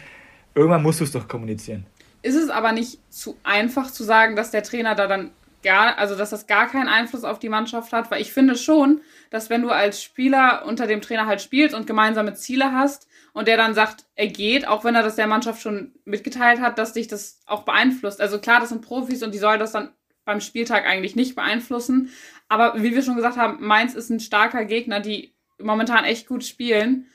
[0.56, 1.86] Irgendwann musst du es doch kommunizieren.
[2.22, 6.15] Ist es aber nicht zu einfach zu sagen, dass der Trainer da dann gar, also
[6.15, 9.63] dass das gar keinen Einfluss auf die Mannschaft hat, weil ich finde schon, dass wenn
[9.63, 13.74] du als Spieler unter dem Trainer halt spielst und gemeinsame Ziele hast und der dann
[13.74, 17.41] sagt, er geht, auch wenn er das der Mannschaft schon mitgeteilt hat, dass dich das
[17.48, 18.22] auch beeinflusst.
[18.22, 19.89] Also klar, das sind Profis und die sollen das dann
[20.24, 22.12] beim Spieltag eigentlich nicht beeinflussen.
[22.48, 26.44] Aber wie wir schon gesagt haben, Mainz ist ein starker Gegner, die momentan echt gut
[26.44, 27.08] spielen.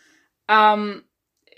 [0.49, 1.03] Ähm,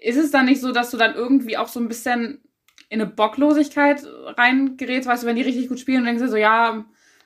[0.03, 2.41] ist es dann nicht so, dass du dann irgendwie auch so ein bisschen
[2.89, 4.03] in eine Bocklosigkeit
[4.37, 6.85] reingerätst, weißt du, wenn die richtig gut spielen und denkst du so, ja,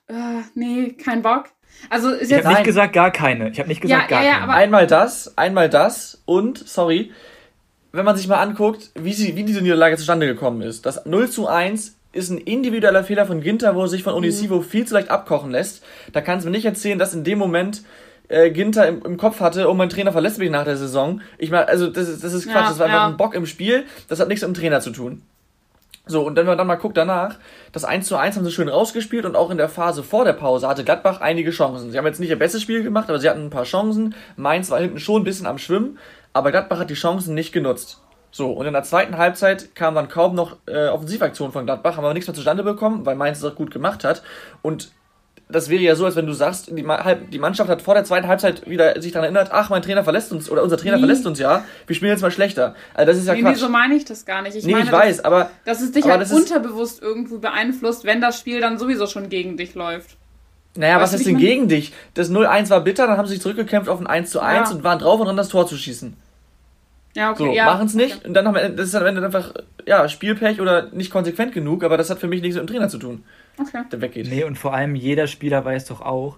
[0.08, 0.14] äh,
[0.54, 1.46] nee, kein Bock.
[1.90, 3.50] Also ist Ich jetzt habe nicht gesagt gar keine.
[3.50, 4.44] Ich habe nicht gesagt Ja, gar ja, ja, keine.
[4.44, 7.12] aber- Einmal das, einmal das und, sorry,
[7.92, 10.86] wenn man sich mal anguckt, wie, sie, wie diese Niederlage zustande gekommen ist.
[10.86, 14.60] Das 0 zu 1 ist ein individueller Fehler von Ginter, wo er sich von Onisivo
[14.62, 15.84] viel zu leicht abkochen lässt.
[16.12, 17.82] Da kannst du mir nicht erzählen, dass in dem Moment
[18.28, 21.20] äh, Ginter im, im Kopf hatte, oh, mein Trainer verlässt mich nach der Saison.
[21.38, 23.06] Ich meine, also das ist, das ist Quatsch, Ja, das war einfach ja.
[23.06, 25.22] ein Bock im Spiel, das hat nichts mit dem Trainer zu tun.
[26.08, 27.36] So, und wenn man dann mal guckt danach,
[27.72, 30.34] das 1 zu 1 haben sie schön rausgespielt und auch in der Phase vor der
[30.34, 31.90] Pause hatte Gladbach einige Chancen.
[31.90, 34.14] Sie haben jetzt nicht ihr bestes Spiel gemacht, aber sie hatten ein paar Chancen.
[34.36, 35.98] Mainz war hinten schon ein bisschen am Schwimmen,
[36.32, 38.00] aber Gladbach hat die Chancen nicht genutzt.
[38.30, 42.04] So, und in der zweiten Halbzeit kam dann kaum noch äh, Offensivaktionen von Gladbach, haben
[42.04, 44.22] aber nichts mehr zustande bekommen, weil Mainz es auch gut gemacht hat.
[44.62, 44.92] Und
[45.48, 48.68] das wäre ja so, als wenn du sagst, die, Mannschaft hat vor der zweiten Halbzeit
[48.68, 51.02] wieder sich daran erinnert, ach, mein Trainer verlässt uns, oder unser Trainer Nie.
[51.02, 52.74] verlässt uns ja, wir spielen jetzt mal schlechter.
[52.94, 53.60] Also das ist ja nee, nee, Quatsch.
[53.60, 54.56] so meine ich das gar nicht.
[54.56, 58.04] Ich nee, meine, ich weiß, aber dass, dass es dich halt das unterbewusst irgendwo beeinflusst,
[58.04, 60.16] wenn das Spiel dann sowieso schon gegen dich läuft.
[60.74, 61.46] Naja, Weißt was ist denn meine?
[61.46, 61.92] gegen dich?
[62.14, 64.76] Das 0-1 war bitter, dann haben sie sich zurückgekämpft auf ein 1 zu 1 Ja.
[64.76, 66.16] und waren drauf und dran das Tor zu schießen.
[67.16, 67.44] Ja, okay.
[67.44, 68.28] So, ja, machen es nicht okay.
[68.28, 69.54] und dann haben wir, das ist am Ende einfach,
[69.86, 72.88] ja, Spielpech oder nicht konsequent genug, aber das hat für mich nichts mit dem Trainer
[72.88, 73.24] zu tun,
[73.58, 73.82] Okay.
[73.90, 74.28] der weggeht.
[74.28, 76.36] Nee, und vor allem jeder Spieler weiß doch auch,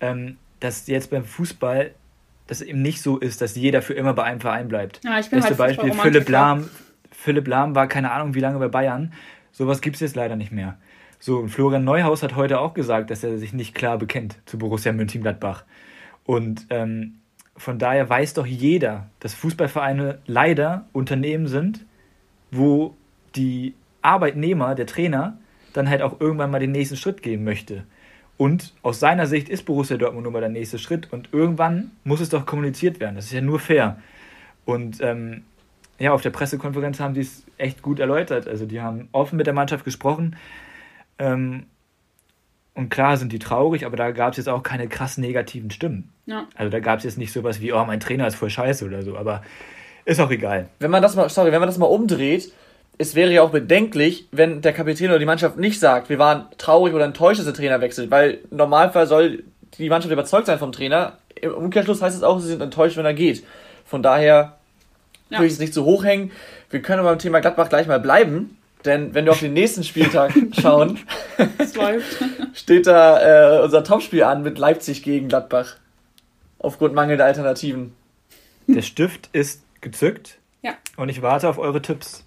[0.00, 1.92] ähm, dass jetzt beim Fußball
[2.46, 5.00] das eben nicht so ist, dass jeder für immer bei einem Verein bleibt.
[5.02, 5.92] Ja, ich bin Beste halt Beispiel.
[5.92, 6.68] Philipp Lahm.
[7.10, 9.12] Philipp Lahm war keine Ahnung wie lange bei Bayern.
[9.52, 10.78] Sowas gibt es jetzt leider nicht mehr.
[11.18, 14.58] So, und Florian Neuhaus hat heute auch gesagt, dass er sich nicht klar bekennt zu
[14.58, 15.64] Borussia Mönchengladbach.
[16.24, 17.18] Und ähm,
[17.58, 21.84] von daher weiß doch jeder, dass Fußballvereine leider Unternehmen sind,
[22.50, 22.94] wo
[23.34, 25.38] die Arbeitnehmer, der Trainer,
[25.72, 27.84] dann halt auch irgendwann mal den nächsten Schritt gehen möchte.
[28.36, 32.20] Und aus seiner Sicht ist Borussia Dortmund nun mal der nächste Schritt und irgendwann muss
[32.20, 33.16] es doch kommuniziert werden.
[33.16, 33.98] Das ist ja nur fair.
[34.64, 35.42] Und ähm,
[35.98, 38.46] ja, auf der Pressekonferenz haben die es echt gut erläutert.
[38.46, 40.36] Also die haben offen mit der Mannschaft gesprochen.
[41.18, 41.66] Ähm,
[42.78, 46.10] und klar sind die traurig, aber da gab es jetzt auch keine krass negativen Stimmen.
[46.26, 46.46] Ja.
[46.54, 49.02] Also da gab es jetzt nicht sowas wie, oh, mein Trainer ist voll scheiße oder
[49.02, 49.42] so, aber
[50.04, 50.68] ist auch egal.
[50.78, 52.52] Wenn man das mal, sorry, wenn man das mal umdreht,
[52.96, 56.46] es wäre ja auch bedenklich, wenn der Kapitän oder die Mannschaft nicht sagt, wir waren
[56.56, 59.42] traurig oder enttäuscht, dass der Trainer wechselt, weil im Normalfall soll
[59.76, 61.14] die Mannschaft überzeugt sein vom Trainer.
[61.40, 63.44] Im Umkehrschluss heißt es auch, sie sind enttäuscht, wenn er geht.
[63.84, 64.56] Von daher
[65.30, 65.40] Ja.
[65.40, 66.30] will ich es nicht so hoch hängen.
[66.70, 69.84] Wir können aber beim Thema Gladbach gleich mal bleiben, denn wenn wir auf den nächsten
[69.84, 70.98] Spieltag schauen,
[72.54, 75.76] steht da äh, unser Topspiel an mit Leipzig gegen Gladbach.
[76.58, 77.94] Aufgrund mangelnder Alternativen.
[78.66, 80.74] Der Stift ist gezückt Ja.
[80.96, 82.24] und ich warte auf eure Tipps.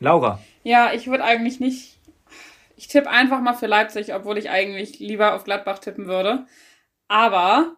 [0.00, 1.98] Laura, Ja, ich würde eigentlich nicht.
[2.76, 6.46] Ich tippe einfach mal für Leipzig, obwohl ich eigentlich lieber auf Gladbach tippen würde.
[7.06, 7.76] Aber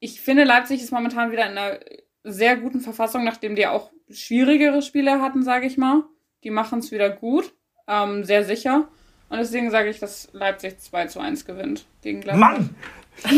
[0.00, 1.78] ich finde, Leipzig ist momentan wieder in einer
[2.24, 6.02] sehr guten Verfassung, nachdem die auch schwierigere Spiele hatten, sage ich mal.
[6.44, 7.52] Die machen es wieder gut,
[7.86, 8.88] ähm, sehr sicher.
[9.28, 12.58] Und deswegen sage ich, dass Leipzig 2 zu 1 gewinnt gegen Gladbach.
[12.58, 12.74] Mann,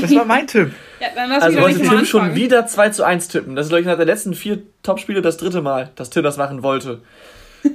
[0.01, 0.73] das war mein Tipp.
[1.01, 3.55] Ja, dann lass Also wollte Tim schon wieder 2 zu 1 tippen.
[3.55, 6.37] Das ist, glaube ich, nach der letzten vier Topspiele das dritte Mal, dass Tim das
[6.37, 7.03] machen wollte.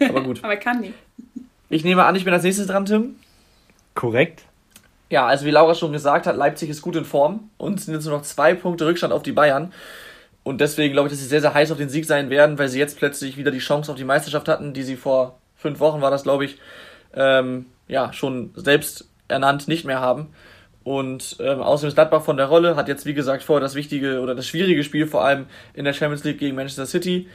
[0.09, 0.39] Aber gut.
[0.43, 0.93] Aber er kann die.
[1.69, 3.15] Ich nehme an, ich bin als nächstes dran, Tim.
[3.93, 4.43] Korrekt.
[5.09, 7.95] Ja, also wie Laura schon gesagt hat, Leipzig ist gut in Form und es sind
[7.95, 9.73] jetzt nur noch zwei Punkte Rückstand auf die Bayern.
[10.49, 12.69] Und deswegen glaube ich, dass sie sehr, sehr heiß auf den Sieg sein werden, weil
[12.69, 16.01] sie jetzt plötzlich wieder die Chance auf die Meisterschaft hatten, die sie vor fünf Wochen
[16.01, 16.57] war das, glaube ich,
[17.13, 20.29] ähm, ja, schon selbst ernannt nicht mehr haben.
[20.83, 24.21] Und ähm, außerdem ist Gladbach von der Rolle, hat jetzt wie gesagt vor das wichtige
[24.21, 27.27] oder das schwierige Spiel vor allem in der Champions League gegen Manchester City.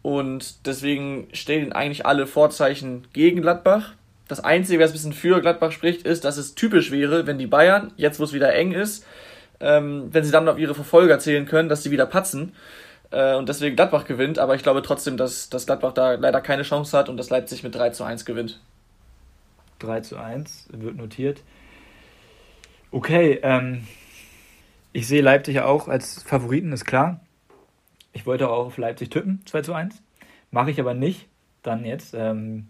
[0.00, 3.92] Und deswegen stehen eigentlich alle Vorzeichen gegen Gladbach.
[4.28, 7.46] Das Einzige, was ein bisschen für Gladbach spricht, ist, dass es typisch wäre, wenn die
[7.46, 9.04] Bayern, jetzt wo es wieder eng ist,
[9.60, 12.52] ähm, wenn sie dann auf ihre Verfolger zählen können, dass sie wieder patzen
[13.10, 14.38] äh, und deswegen Gladbach gewinnt.
[14.38, 17.62] Aber ich glaube trotzdem, dass, dass Gladbach da leider keine Chance hat und dass Leipzig
[17.62, 18.60] mit 3 zu 1 gewinnt.
[19.80, 21.42] 3 zu 1 wird notiert.
[22.90, 23.86] Okay, ähm,
[24.92, 27.20] ich sehe Leipzig auch als Favoriten, ist klar.
[28.12, 30.02] Ich wollte auch auf Leipzig tippen, 2 zu 1.
[30.50, 31.28] Mache ich aber nicht,
[31.62, 32.14] dann jetzt.
[32.14, 32.66] Ähm,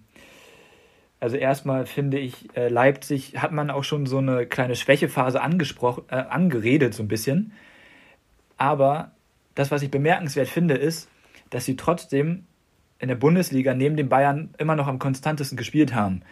[1.20, 6.04] also erstmal finde ich, äh, Leipzig hat man auch schon so eine kleine Schwächephase angesprochen,
[6.08, 7.52] äh, angeredet so ein bisschen.
[8.56, 9.12] Aber
[9.54, 11.08] das, was ich bemerkenswert finde, ist,
[11.50, 12.44] dass sie trotzdem
[12.98, 16.22] in der Bundesliga neben den Bayern immer noch am konstantesten gespielt haben.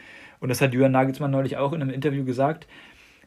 [0.41, 2.69] und das hat Jürgen Nagelsmann neulich auch in einem Interview gesagt,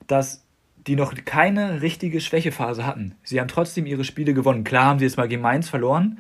[0.08, 0.46] dass
[0.88, 3.16] die noch keine richtige Schwächephase hatten.
[3.24, 4.64] Sie haben trotzdem ihre Spiele gewonnen.
[4.64, 6.20] Klar haben sie jetzt mal gegen Mainz verloren,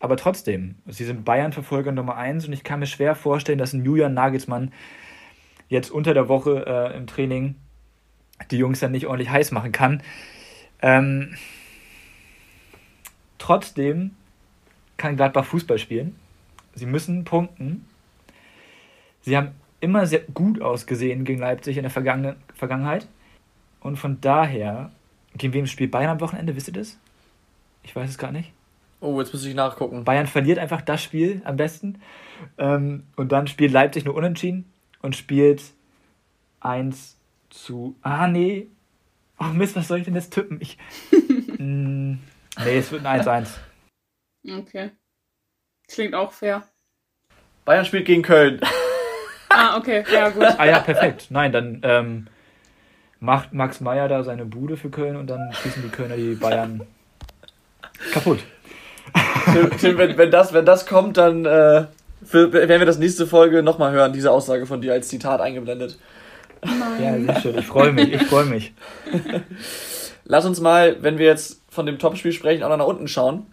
[0.00, 0.76] aber trotzdem.
[0.86, 4.72] Sie sind Bayern-Verfolger Nummer 1 und ich kann mir schwer vorstellen, dass ein Julian Nagelsmann
[5.68, 7.54] jetzt unter der Woche äh, im Training
[8.50, 10.02] die Jungs dann nicht ordentlich heiß machen kann.
[10.80, 11.36] Ähm,
[13.38, 14.12] trotzdem
[14.96, 16.16] kann Gladbach Fußball spielen.
[16.74, 17.86] Sie müssen punkten.
[19.20, 23.06] Sie haben immer sehr gut ausgesehen gegen Leipzig in der Vergangenheit.
[23.80, 24.90] Und von daher,
[25.36, 26.56] gegen wem spielt Bayern am Wochenende?
[26.56, 26.98] Wisst ihr das?
[27.82, 28.52] Ich weiß es gar nicht.
[29.00, 30.04] Oh, jetzt muss ich nachgucken.
[30.04, 32.00] Bayern verliert einfach das Spiel am besten.
[32.58, 35.62] Ähm, und dann spielt Leipzig nur unentschieden und spielt
[36.60, 37.16] 1
[37.48, 37.96] zu.
[38.02, 38.68] Ah, nee.
[39.38, 40.60] Oh Mist, was soll ich denn jetzt tippen?
[40.60, 40.76] Ich.
[41.58, 42.12] mm,
[42.64, 43.48] nee, es wird ein 1-1.
[44.58, 44.90] Okay.
[45.88, 46.62] Klingt auch fair.
[47.64, 48.60] Bayern spielt gegen Köln.
[49.48, 50.44] ah, okay, ja, gut.
[50.58, 51.26] Ah, ja, perfekt.
[51.30, 52.26] Nein, dann ähm,
[53.18, 56.86] macht Max Meyer da seine Bude für Köln und dann schießen die Kölner die Bayern
[58.12, 58.40] kaputt.
[59.52, 61.84] Tim, Tim wenn, wenn, das, wenn das kommt, dann äh,
[62.24, 65.98] für, werden wir das nächste Folge nochmal hören, diese Aussage von dir als Zitat eingeblendet.
[66.62, 67.26] Nein.
[67.26, 67.58] Ja, sehr schön.
[67.58, 68.74] Ich freue mich, ich freue mich.
[70.24, 73.46] Lass uns mal, wenn wir jetzt von dem Topspiel sprechen, auch noch nach unten schauen.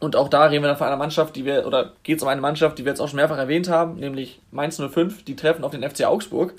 [0.00, 2.28] Und auch da reden wir dann von einer Mannschaft, die wir, oder geht es um
[2.28, 5.62] eine Mannschaft, die wir jetzt auch schon mehrfach erwähnt haben, nämlich Mainz 05, die treffen
[5.62, 6.54] auf den FC Augsburg.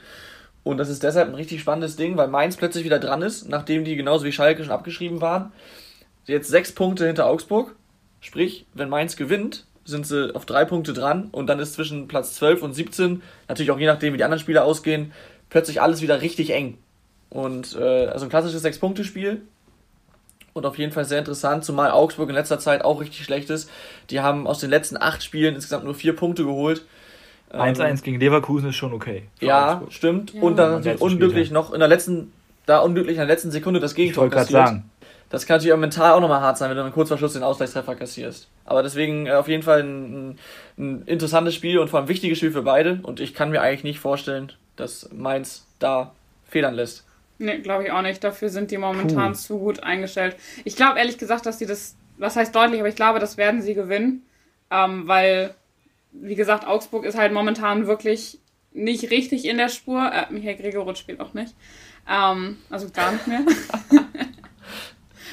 [0.64, 3.84] Und das ist deshalb ein richtig spannendes Ding, weil Mainz plötzlich wieder dran ist, nachdem
[3.84, 5.52] die genauso wie Schalke schon abgeschrieben waren.
[6.26, 7.76] Jetzt sechs Punkte hinter Augsburg.
[8.24, 12.36] Sprich, wenn Mainz gewinnt, sind sie auf drei Punkte dran und dann ist zwischen Platz
[12.36, 15.12] 12 und 17, natürlich auch je nachdem, wie die anderen Spiele ausgehen,
[15.50, 16.78] plötzlich alles wieder richtig eng.
[17.30, 19.42] Und äh, also ein klassisches Sechs-Punkte-Spiel.
[20.54, 23.70] Und auf jeden Fall sehr interessant, zumal Augsburg in letzter Zeit auch richtig schlecht ist.
[24.10, 26.86] Die haben aus den letzten acht Spielen insgesamt nur vier Punkte geholt.
[27.52, 29.24] 1-1 ähm, gegen Leverkusen ist schon okay.
[29.42, 29.94] Ja, Augsburg.
[29.94, 30.34] stimmt.
[30.34, 30.42] Ja.
[30.42, 32.32] Und dann natürlich unglücklich noch in der letzten,
[32.66, 34.68] da unglücklich in der letzten Sekunde das Gegentor ich kassiert.
[34.68, 34.90] Sagen.
[35.34, 37.42] Das kann natürlich auch mental auch nochmal hart sein, wenn du kurz vor Schluss den
[37.42, 38.50] Ausgleichstreffer kassierst.
[38.66, 40.38] Aber deswegen äh, auf jeden Fall ein,
[40.78, 43.00] ein, interessantes Spiel und vor allem wichtiges Spiel für beide.
[43.02, 46.14] Und ich kann mir eigentlich nicht vorstellen, dass Mainz da
[46.48, 47.08] federn lässt.
[47.40, 48.24] Nee, glaube ich auch nicht.
[48.24, 49.38] Dafür sind die momentan Puh.
[49.40, 50.36] zu gut eingestellt.
[50.66, 53.64] Ich glaube ehrlich gesagt, dass sie das, was heißt deutlich, aber ich glaube, das werden
[53.64, 54.22] sie gewinnen.
[54.70, 55.56] Ähm, weil,
[56.12, 58.38] wie gesagt, Augsburg ist halt momentan wirklich
[58.72, 60.12] nicht richtig in der Spur.
[60.14, 61.56] Äh, Michael Gregoritsch spielt auch nicht.
[62.08, 63.42] Ähm, also gar nicht mehr.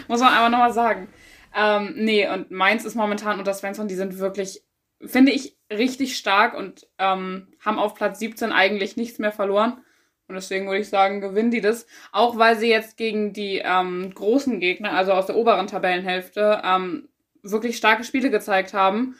[0.08, 1.08] Muss man einfach nochmal sagen.
[1.54, 4.62] Ähm, nee, und Mainz ist momentan unter Svensson, die sind wirklich,
[5.00, 9.80] finde ich, richtig stark und ähm, haben auf Platz 17 eigentlich nichts mehr verloren.
[10.28, 11.86] Und deswegen würde ich sagen, gewinnen die das.
[12.12, 17.08] Auch weil sie jetzt gegen die ähm, großen Gegner, also aus der oberen Tabellenhälfte, ähm,
[17.42, 19.16] wirklich starke Spiele gezeigt haben.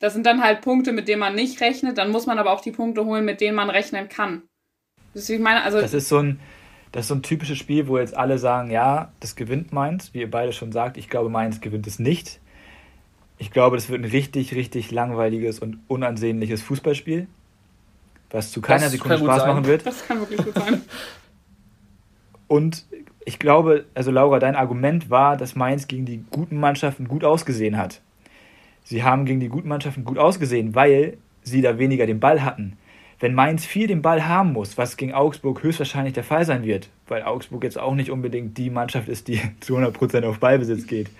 [0.00, 1.96] Das sind dann halt Punkte, mit denen man nicht rechnet.
[1.96, 4.42] Dann muss man aber auch die Punkte holen, mit denen man rechnen kann.
[5.14, 6.40] Deswegen meine, also das ist so ein,
[6.92, 10.12] das ist so ein typisches Spiel, wo jetzt alle sagen, ja, das gewinnt Mainz.
[10.12, 12.40] Wie ihr beide schon sagt, ich glaube, Mainz gewinnt es nicht.
[13.38, 17.26] Ich glaube, das wird ein richtig, richtig langweiliges und unansehnliches Fußballspiel,
[18.30, 19.86] was zu keiner das Sekunde Spaß machen wird.
[19.86, 20.82] Das kann wirklich gut sein.
[22.48, 22.84] Und
[23.24, 27.76] ich glaube, also Laura, dein Argument war, dass Mainz gegen die guten Mannschaften gut ausgesehen
[27.76, 28.00] hat.
[28.82, 32.76] Sie haben gegen die guten Mannschaften gut ausgesehen, weil sie da weniger den Ball hatten
[33.20, 36.88] wenn Mainz viel den Ball haben muss, was gegen Augsburg höchstwahrscheinlich der Fall sein wird,
[37.06, 41.10] weil Augsburg jetzt auch nicht unbedingt die Mannschaft ist, die zu 100% auf Ballbesitz geht,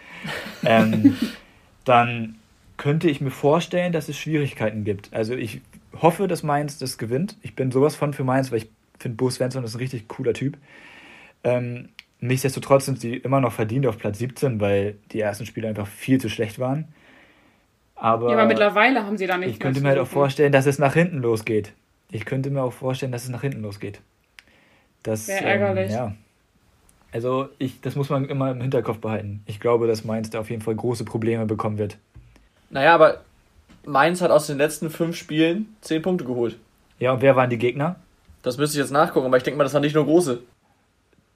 [0.64, 1.16] ähm,
[1.84, 2.36] dann
[2.78, 5.12] könnte ich mir vorstellen, dass es Schwierigkeiten gibt.
[5.12, 5.60] Also ich
[6.00, 7.36] hoffe, dass Mainz das gewinnt.
[7.42, 10.32] Ich bin sowas von für Mainz, weil ich finde, Bo Svensson ist ein richtig cooler
[10.32, 10.56] Typ.
[11.44, 15.86] Ähm, nichtsdestotrotz sind sie immer noch verdient auf Platz 17, weil die ersten Spiele einfach
[15.86, 16.88] viel zu schlecht waren.
[17.94, 19.50] Aber, ja, aber mittlerweile haben sie da nicht.
[19.50, 21.74] Ich könnte mir halt auch vorstellen, dass es nach hinten losgeht.
[22.10, 24.00] Ich könnte mir auch vorstellen, dass es nach hinten losgeht.
[25.02, 25.90] Das wäre ärgerlich.
[25.90, 26.14] Ähm, ja.
[27.12, 29.42] Also ich, das muss man immer im Hinterkopf behalten.
[29.46, 31.98] Ich glaube, dass Mainz da auf jeden Fall große Probleme bekommen wird.
[32.70, 33.22] Naja, aber
[33.84, 36.58] Mainz hat aus den letzten fünf Spielen zehn Punkte geholt.
[36.98, 37.96] Ja, und wer waren die Gegner?
[38.42, 40.40] Das müsste ich jetzt nachgucken, aber ich denke mal, das waren nicht nur große.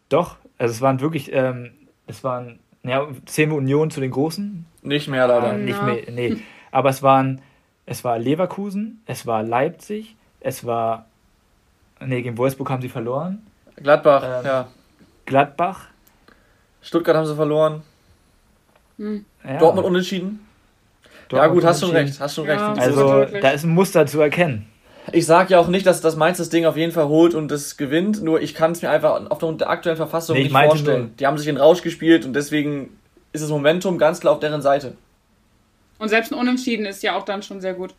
[0.08, 1.72] Doch, also es waren wirklich, ähm,
[2.06, 4.66] es waren, ja, zehn Union zu den großen.
[4.82, 5.54] Nicht mehr leider.
[5.54, 6.36] Äh, nicht mehr, nee.
[6.70, 7.40] Aber es waren,
[7.86, 11.06] es war Leverkusen, es war Leipzig, es war.
[12.00, 13.44] Ne, gegen Wolfsburg haben sie verloren.
[13.76, 14.68] Gladbach, ähm, ja.
[15.26, 15.86] Gladbach.
[16.82, 17.82] Stuttgart haben sie verloren.
[18.98, 19.24] Hm.
[19.42, 19.58] Ja.
[19.58, 20.46] Dortmund unentschieden.
[21.28, 22.20] Dortmund ja, gut, hast schon recht.
[22.20, 22.82] Hast schon ja, recht.
[22.82, 24.66] Also, da ist ein Muster zu erkennen.
[25.12, 27.50] Ich sage ja auch nicht, dass das Mainz das Ding auf jeden Fall holt und
[27.50, 31.00] das gewinnt, nur ich kann es mir einfach aufgrund der aktuellen Verfassung nee, nicht vorstellen.
[31.00, 31.10] Nur.
[31.18, 32.90] Die haben sich in Rausch gespielt und deswegen
[33.32, 34.94] ist das Momentum ganz klar auf deren Seite.
[35.98, 37.94] Und selbst ein Unentschieden ist ja auch dann schon sehr gut.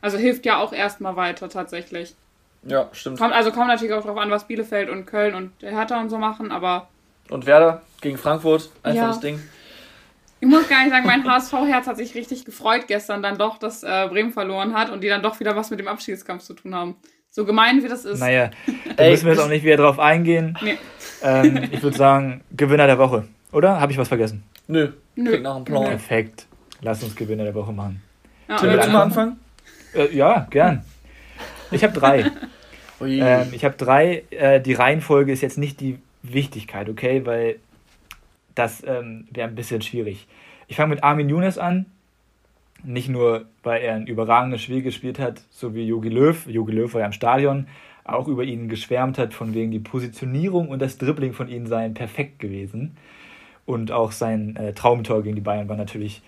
[0.00, 2.14] Also hilft ja auch erstmal weiter tatsächlich.
[2.64, 3.18] Ja, stimmt.
[3.18, 6.10] Kommt, also kommt natürlich auch darauf an, was Bielefeld und Köln und der Hertha und
[6.10, 6.88] so machen, aber.
[7.30, 9.06] Und Werder gegen Frankfurt, einfach Ja.
[9.08, 9.40] das Ding.
[10.40, 13.82] Ich muss gar nicht sagen, mein HSV-Herz hat sich richtig gefreut gestern dann doch, dass
[13.82, 16.74] äh, Bremen verloren hat und die dann doch wieder was mit dem Abschiedskampf zu tun
[16.74, 16.96] haben.
[17.30, 18.20] So gemein wie das ist.
[18.20, 18.50] Naja,
[18.96, 20.56] da müssen wir jetzt auch nicht wieder drauf eingehen.
[20.62, 20.78] Nee.
[21.22, 23.24] Ähm, ich würde sagen, Gewinner der Woche.
[23.52, 23.80] Oder?
[23.80, 24.42] Habe ich was vergessen?
[24.66, 25.30] Nö, Nö.
[25.30, 25.84] klingt nach einem Plan.
[25.84, 26.46] Perfekt.
[26.82, 28.02] Lass uns Gewinner der Woche machen.
[28.48, 29.40] Ja, Tim, willst du mal anfangen?
[29.98, 30.84] Äh, ja, gern.
[31.70, 32.30] Ich habe drei.
[33.00, 34.24] Ähm, ich habe drei.
[34.30, 37.24] Äh, die Reihenfolge ist jetzt nicht die Wichtigkeit, okay?
[37.24, 37.60] Weil
[38.56, 40.26] das ähm, wäre ein bisschen schwierig.
[40.66, 41.86] Ich fange mit Armin Younes an.
[42.82, 46.44] Nicht nur, weil er ein überragendes Spiel gespielt hat, so wie Jogi Löw.
[46.48, 47.68] Jogi Löw war ja im Stadion,
[48.02, 51.94] auch über ihn geschwärmt hat, von wegen die Positionierung und das Dribbling von ihm seien
[51.94, 52.96] perfekt gewesen.
[53.64, 56.20] Und auch sein äh, Traumtor gegen die Bayern war natürlich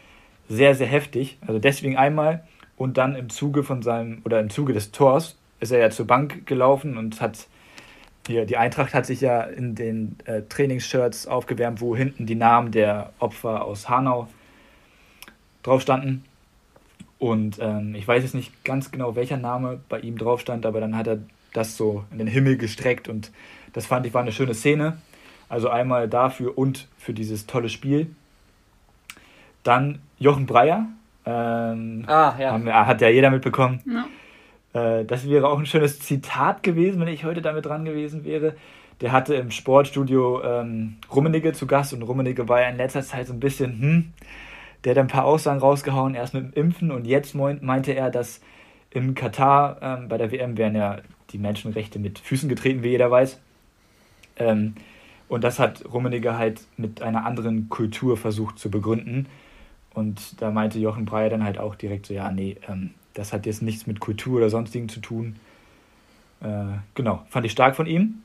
[0.49, 1.37] sehr, sehr heftig.
[1.45, 2.45] Also deswegen einmal.
[2.81, 6.07] Und dann im Zuge von seinem, oder im Zuge des Tors ist er ja zur
[6.07, 7.47] Bank gelaufen und hat
[8.27, 12.73] hier, die Eintracht hat sich ja in den äh, Trainingsshirts aufgewärmt, wo hinten die Namen
[12.73, 14.29] der Opfer aus Hanau
[15.63, 16.25] drauf standen.
[17.19, 20.81] Und ähm, ich weiß jetzt nicht ganz genau, welcher Name bei ihm drauf stand, aber
[20.81, 21.19] dann hat er
[21.53, 23.31] das so in den Himmel gestreckt und
[23.75, 24.97] das fand ich war eine schöne Szene.
[25.51, 28.07] Also einmal dafür und für dieses tolle Spiel.
[29.65, 30.87] Dann Jochen Breyer.
[31.31, 32.53] Ähm, ah, ja.
[32.53, 33.81] haben, hat ja jeder mitbekommen.
[33.87, 34.99] Ja.
[34.99, 38.55] Äh, das wäre auch ein schönes Zitat gewesen, wenn ich heute damit dran gewesen wäre.
[39.01, 43.27] Der hatte im Sportstudio ähm, Rummenigge zu Gast und Rummenigge war ja in letzter Zeit
[43.29, 44.13] so ein bisschen, hm,
[44.85, 48.11] der hat ein paar Aussagen rausgehauen, erst mit dem Impfen und jetzt meint- meinte er,
[48.11, 48.41] dass
[48.91, 50.99] in Katar ähm, bei der WM werden ja
[51.31, 53.41] die Menschenrechte mit Füßen getreten, wie jeder weiß.
[54.37, 54.75] Ähm,
[55.29, 59.27] und das hat Rummenigge halt mit einer anderen Kultur versucht zu begründen.
[59.95, 63.47] Und da meinte Jochen Breyer dann halt auch direkt so, ja, nee, ähm, das hat
[63.47, 65.37] jetzt nichts mit Kultur oder sonstigen zu tun.
[66.41, 68.23] Äh, genau, fand ich stark von ihm.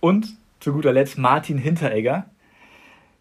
[0.00, 2.26] Und zu guter Letzt Martin Hinteregger.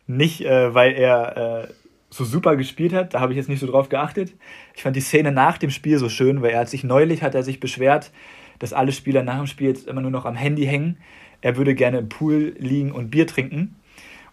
[0.08, 1.74] Nicht, äh, weil er äh,
[2.10, 4.34] so super gespielt hat, da habe ich jetzt nicht so drauf geachtet.
[4.76, 7.36] Ich fand die Szene nach dem Spiel so schön, weil er hat sich neulich, hat
[7.36, 8.12] er sich beschwert,
[8.60, 10.98] dass alle Spieler nach dem Spiel jetzt immer nur noch am Handy hängen.
[11.42, 13.76] Er würde gerne im Pool liegen und Bier trinken.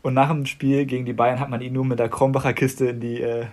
[0.03, 2.87] Und nach dem Spiel gegen die Bayern hat man ihn nur mit der Krombacher Kiste
[2.87, 3.47] in die äh,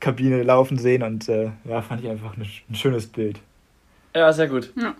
[0.00, 3.40] Kabine laufen sehen und äh, ja, fand ich einfach ein, ein schönes Bild.
[4.14, 4.72] Ja, sehr gut.
[4.76, 4.94] Ja.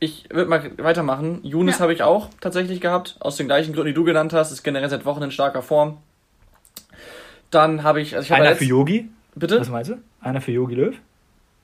[0.00, 1.40] Ich würde mal weitermachen.
[1.44, 1.82] Younes Ja.
[1.82, 4.50] habe ich auch tatsächlich gehabt, aus den gleichen Gründen, die du genannt hast.
[4.50, 5.98] Ist generell seit Wochen in starker Form.
[7.50, 9.08] Dann habe ich, also ich habe Einer für Yogi?
[9.34, 9.60] Bitte?
[9.60, 9.96] Was meinst du?
[10.20, 10.94] Einer für Yogi Löw?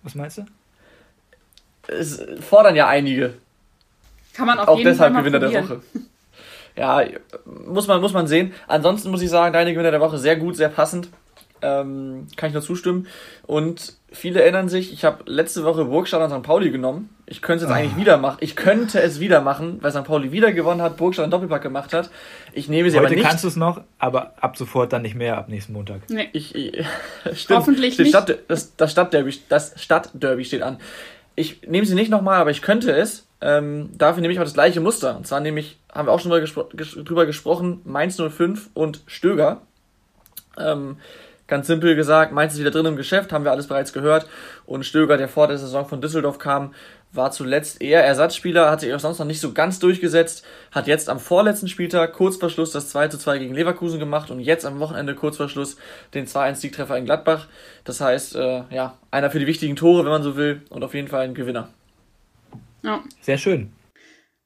[0.03, 0.47] Was meinst du?
[1.89, 3.35] Es fordern ja einige.
[4.35, 5.65] Kann man auf Auch jeden deshalb Fall mal Gewinner der.
[5.65, 5.81] Woche.
[6.77, 7.03] Ja,
[7.45, 8.53] muss man, muss man sehen.
[8.69, 11.09] Ansonsten muss ich sagen, deine Gewinner der Woche sehr gut, sehr passend.
[11.63, 13.07] Ähm, kann ich nur zustimmen.
[13.47, 16.47] Und viele erinnern sich, ich habe letzte Woche Burgstadt an St.
[16.47, 17.09] Pauli genommen.
[17.25, 17.81] Ich könnte es jetzt Ah.
[17.81, 18.37] eigentlich wieder machen.
[18.41, 20.05] Ich könnte es wieder machen, weil St.
[20.05, 22.11] Pauli wieder gewonnen hat, Burgstadt einen Doppelpack gemacht hat.
[22.53, 23.27] Ich nehme sie aber Heute nicht.
[23.27, 26.03] kannst du es noch, aber ab sofort dann nicht mehr, ab nächsten Montag.
[26.11, 26.29] Nee.
[26.35, 26.85] Ich, ich,
[27.35, 27.59] stimmt.
[27.61, 28.13] Hoffentlich steht nicht.
[28.15, 30.77] Stadt, das, das Stadtderby, das Stadtderby steht an.
[31.37, 33.27] Ich nehme sie nicht nochmal, aber ich könnte es.
[33.41, 35.17] Ähm, dafür nehme ich aber das gleiche Muster.
[35.17, 39.03] Und zwar nämlich, haben wir auch schon mal gespro ges drüber gesprochen, Mainz 05 und
[39.07, 39.61] Stöger.
[40.59, 40.97] Ähm,
[41.47, 44.27] ganz simpel gesagt, Mainz ist wieder drin im Geschäft, haben wir alles bereits gehört.
[44.65, 46.75] Und Stöger, der vor der Saison von Düsseldorf kam,
[47.13, 51.09] war zuletzt eher Ersatzspieler, hat sich auch sonst noch nicht so ganz durchgesetzt, hat jetzt
[51.09, 54.67] am vorletzten Spieltag kurz vor Schluss das 2 zu 2 gegen Leverkusen gemacht und jetzt
[54.67, 55.77] am Wochenende kurz vor Schluss
[56.15, 57.49] den 2-1-Siegtreffer in Gladbach.
[57.85, 60.95] Das heißt, äh, ja, einer für die wichtigen Tore, wenn man so will, und auf
[60.95, 61.69] jeden Fall ein Gewinner.
[62.83, 63.03] Ja.
[63.21, 63.73] Sehr schön.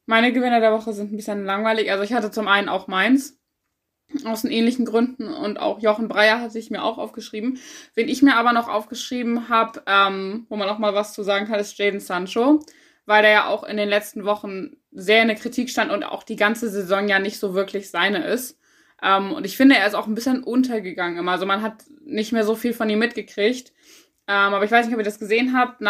[0.05, 1.91] Meine Gewinner der Woche sind ein bisschen langweilig.
[1.91, 3.40] Also ich hatte zum einen auch meins.
[4.25, 5.27] Aus den ähnlichen Gründen.
[5.27, 7.59] Und auch Jochen Breyer hatte ich mir auch aufgeschrieben.
[7.95, 11.47] Wen ich mir aber noch aufgeschrieben habe, ähm, wo man auch mal was zu sagen
[11.47, 12.59] kann, ist Jaden Sancho.
[13.05, 16.23] Weil der ja auch in den letzten Wochen sehr in der Kritik stand und auch
[16.23, 18.59] die ganze Saison ja nicht so wirklich seine ist.
[19.01, 21.31] Ähm, und ich finde, er ist auch ein bisschen untergegangen immer.
[21.31, 23.73] Also man hat nicht mehr so viel von ihm mitgekriegt.
[24.27, 25.81] Ähm, aber ich weiß nicht, ob ihr das gesehen habt.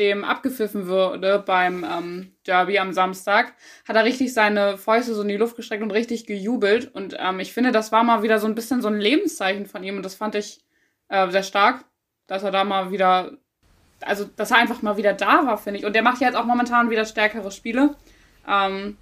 [0.00, 3.52] Nachdem abgepfiffen wurde beim ähm, Derby am Samstag,
[3.86, 6.90] hat er richtig seine Fäuste so in die Luft gestreckt und richtig gejubelt.
[6.94, 9.84] Und ähm, ich finde, das war mal wieder so ein bisschen so ein Lebenszeichen von
[9.84, 9.96] ihm.
[9.96, 10.62] Und das fand ich
[11.10, 11.84] äh, sehr stark,
[12.26, 13.32] dass er da mal wieder,
[14.00, 15.84] also dass er einfach mal wieder da war, finde ich.
[15.84, 17.94] Und der macht ja jetzt auch momentan wieder stärkere Spiele.
[18.48, 18.96] Ähm,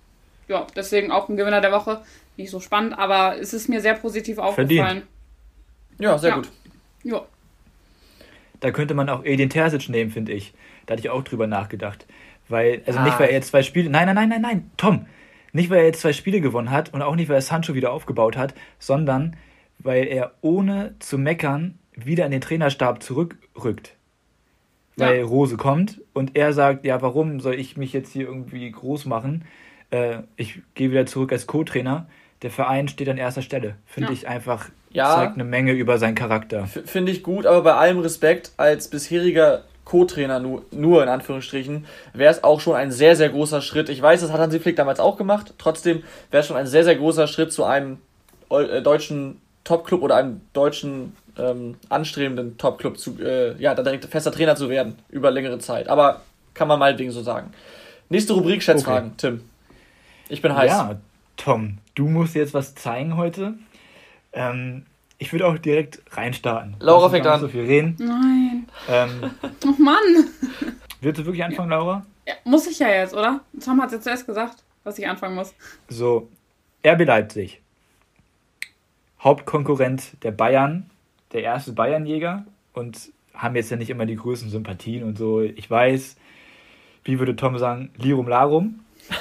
[0.49, 2.03] ja, deswegen auch ein Gewinner der Woche.
[2.37, 5.07] Nicht so spannend, aber es ist mir sehr positiv aufgefallen.
[6.01, 6.37] Ja, sehr Ja.
[6.37, 6.51] gut.
[7.05, 7.25] Ja.
[8.59, 10.53] Da könnte man auch Edin Terzic nehmen, finde ich.
[10.89, 12.07] Da hatte ich auch drüber nachgedacht.
[12.49, 13.19] Weil, also nicht, Ah.
[13.21, 13.91] weil er jetzt zwei Spiele.
[13.91, 15.07] Nein, nein, nein, nein, nein, Tom.
[15.53, 17.93] Nicht, weil er jetzt zwei Spiele gewonnen hat und auch nicht, weil er Sancho wieder
[17.93, 19.37] aufgebaut hat, sondern
[19.79, 23.95] weil er ohne zu meckern wieder in den Trainerstab zurückrückt.
[24.97, 25.25] weil Ja.
[25.27, 29.45] Rose kommt und er sagt, ja, warum soll ich mich jetzt hier irgendwie groß machen?
[29.93, 32.09] Äh, ich gehe wieder zurück als Co-Trainer.
[32.43, 33.77] Der Verein steht an erster Stelle.
[33.87, 34.13] Finde Ja.
[34.15, 35.15] ich einfach, Ja.
[35.15, 36.67] zeigt eine Menge über seinen Charakter.
[36.67, 42.31] Finde ich gut, aber bei allem Respekt, als bisheriger Co-Trainer nur, nur in Anführungsstrichen, wäre
[42.31, 43.89] es auch schon ein sehr, sehr großer Schritt.
[43.89, 45.55] Ich weiß, das hat Hansi Flick damals auch gemacht.
[45.57, 47.97] Trotzdem wäre es schon ein sehr, sehr großer Schritt zu einem
[48.51, 54.31] äh, deutschen Top-Club oder einem deutschen ähm, anstrebenden Top-Club zu, äh, ja, da direkt fester
[54.31, 55.89] Trainer zu werden über längere Zeit.
[55.89, 56.21] Aber
[56.53, 57.53] kann man mal Ding so sagen.
[58.11, 59.41] Nächste Rubrik, Schätzfragen, Tim.
[60.29, 60.71] Ich bin heiß.
[60.71, 60.97] Ja,
[61.39, 63.55] Tom, du musst jetzt was zeigen heute.
[64.35, 64.85] Ähm,
[65.17, 66.77] ich würde auch direkt reinstarten.
[66.79, 67.41] Laura fängt an.
[67.41, 67.97] nicht so viel reden.
[67.99, 68.58] Nein.
[68.89, 69.31] Ähm,
[69.67, 69.97] Oh Mann.
[71.01, 72.05] willst du wirklich anfangen, Laura?
[72.27, 73.41] Ja, muss ich ja jetzt, oder?
[73.65, 75.55] Tom hat ja zuerst gesagt, dass ich anfangen muss.
[75.89, 76.29] So,
[76.87, 77.61] RB Leipzig.
[79.21, 80.91] Hauptkonkurrent der Bayern,
[81.33, 85.41] der erste Bayernjäger und haben jetzt ja nicht immer die größten Sympathien und so.
[85.41, 86.17] Ich weiß,
[87.05, 88.81] wie würde Tom sagen, Lirum Larum.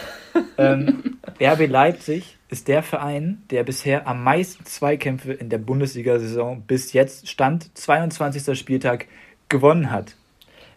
[0.57, 6.93] ähm, RB Leipzig ist der Verein, der bisher am meisten Zweikämpfe in der Bundesliga-Saison bis
[6.93, 8.57] jetzt Stand 22.
[8.57, 9.07] Spieltag
[9.49, 10.15] gewonnen hat.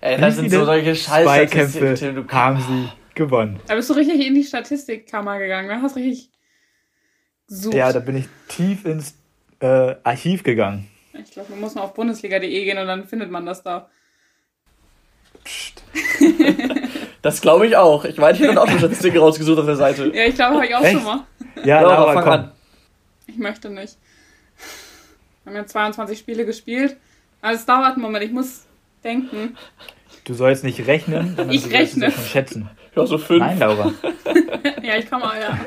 [0.01, 0.93] Ey, das sind so solche.
[0.95, 3.61] Du haben sie gewonnen.
[3.67, 5.83] Da bist du richtig in die Statistikkammer gegangen, ne?
[5.83, 6.31] Hast richtig
[7.47, 7.75] gesucht.
[7.75, 9.15] Ja, da bin ich tief ins
[9.61, 10.89] äh, Archiv gegangen.
[11.13, 13.91] ich glaube, man muss mal auf bundesliga.de gehen und dann findet man das da.
[15.45, 15.83] Psst.
[17.23, 18.05] Das glaube ich auch.
[18.05, 20.11] Ich meine, ich habe auch schon Statistiken rausgesucht auf der Seite.
[20.15, 20.95] Ja, ich glaube, habe ich auch Echt?
[20.95, 21.27] schon mal.
[21.65, 22.33] Ja, Laura, fang komm.
[22.33, 22.53] an.
[23.27, 23.99] Ich möchte nicht.
[25.45, 26.97] Wir haben ja 22 Spiele gespielt.
[27.43, 28.65] Also es dauert einen Moment, ich muss
[29.05, 29.57] denken.
[30.25, 32.07] Du sollst nicht rechnen, sondern Ich du sollst rechne.
[32.07, 32.71] es schon schätzen.
[32.97, 33.41] Ja, so fünf.
[33.41, 33.93] Nein, Laura.
[34.83, 35.59] Ja, ich komme auch, ja.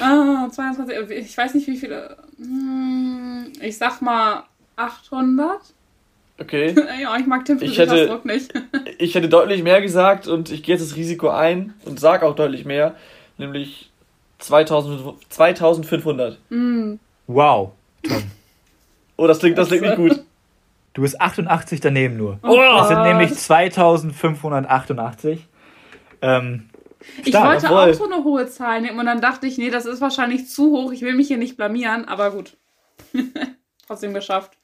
[0.00, 2.16] Ah, 22, ich weiß nicht wie viele.
[2.38, 4.44] Hm, Ich sag mal
[4.76, 5.60] 800.
[6.40, 6.74] Okay.
[7.00, 8.52] Ja, ich mag Tim Ich hätte- nicht.
[8.98, 12.34] Ich hätte deutlich mehr gesagt und ich gehe jetzt das Risiko ein und sage auch
[12.34, 12.94] deutlich mehr,
[13.38, 13.90] nämlich
[14.38, 16.38] 2000, 2500.
[16.48, 16.98] Hm,
[17.28, 18.22] Wow, Tom.
[19.22, 20.20] Oh, das klingt, das klingt nicht gut.
[20.94, 22.40] Du bist 88 daneben nur.
[22.42, 25.46] Oh Es sind nämlich 2588.
[26.22, 26.68] Ähm,
[27.22, 27.90] Ich stark, wollte jawohl.
[27.90, 30.72] auch so eine hohe Zahl nehmen und dann dachte ich, nee, das ist wahrscheinlich zu
[30.72, 30.90] hoch.
[30.90, 32.56] Ich will mich hier nicht blamieren, aber gut.
[33.86, 34.58] Trotzdem geschafft.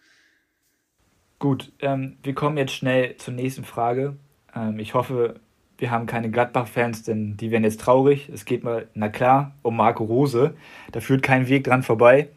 [1.39, 4.17] Gut, ähm, wir kommen jetzt schnell zur nächsten Frage.
[4.57, 5.39] Ähm, ich hoffe,
[5.79, 8.29] wir haben keine Gladbach-Fans, denn die werden jetzt traurig.
[8.29, 10.57] Es geht mal, na klar, um Marco Rose.
[10.91, 12.31] Da führt kein Weg dran vorbei.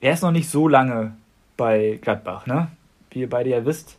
[0.00, 1.16] Er ist noch nicht so lange
[1.56, 2.68] bei Gladbach, ne?
[3.10, 3.96] Wie ihr beide ja wisst.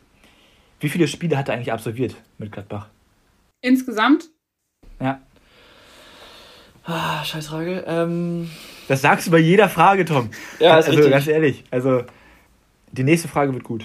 [0.80, 2.86] Wie viele Spiele hat er eigentlich absolviert mit Gladbach?
[3.62, 4.24] Insgesamt,
[4.98, 5.20] Ja,
[6.84, 7.84] Ah, Scheißfrage.
[7.86, 8.50] Ähm,
[8.88, 10.30] das sagst du bei jeder Frage, Tom.
[10.58, 11.10] ja, ist also richtig.
[11.12, 12.04] ganz ehrlich, also
[12.90, 13.84] die nächste Frage wird gut.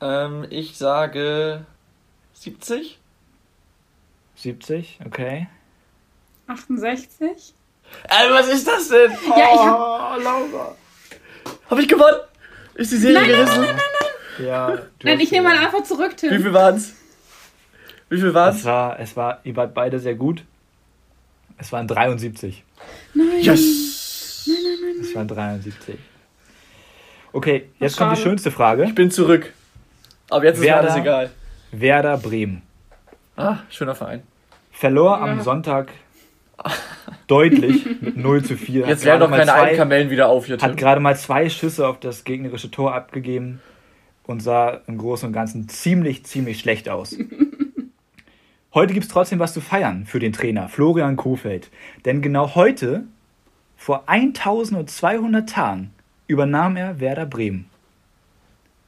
[0.00, 1.66] Ähm, ich sage
[2.32, 2.98] 70.
[4.36, 5.46] 70, okay.
[6.46, 7.54] 68.
[8.08, 9.12] Äh, was ist das denn?
[9.12, 9.78] Ja, ich hab,
[10.18, 10.74] Oh, Laura.
[11.74, 12.20] Hab ich gewonnen?
[12.74, 13.64] Ist die Serie Nein, nein, gerissen?
[14.46, 15.64] Ja, du nein, ich nehme gewonnen.
[15.64, 16.40] Antwort zurück, Wie Tim.
[16.42, 16.94] viel waren's?
[18.08, 18.64] Wie viel Es waren's?
[18.64, 20.44] war, es war, ihr wart beide sehr gut.
[21.58, 22.62] Es waren 73.
[23.14, 23.26] Nein.
[23.40, 24.48] Yes!
[25.00, 25.96] Es waren 73.
[27.32, 28.84] Okay, jetzt kommt die schönste Frage.
[28.84, 29.52] Ich bin zurück.
[30.30, 30.88] Aber jetzt ist mir Werder.
[30.92, 31.30] alles egal.
[31.72, 32.62] Werder Bremen.
[33.36, 34.22] Ah, schöner Verein.
[34.70, 35.24] Verlor Ja.
[35.24, 35.88] am Sonntag
[37.26, 38.86] deutlich mit 0 zu 4.
[38.86, 40.76] Jetzt Hat werden doch mal keine zwei- alten Kamellen wieder auf hier, Hat Tim.
[40.76, 43.60] gerade mal zwei Schüsse auf das gegnerische Tor abgegeben
[44.24, 47.16] und sah im Großen und Ganzen ziemlich, ziemlich schlecht aus.
[48.74, 51.70] Heute gibt es trotzdem was zu feiern für den Trainer Florian Kofeld.
[52.04, 53.04] Denn genau heute,
[53.76, 55.92] vor 1200 Tagen,
[56.26, 57.66] übernahm er Werder Bremen.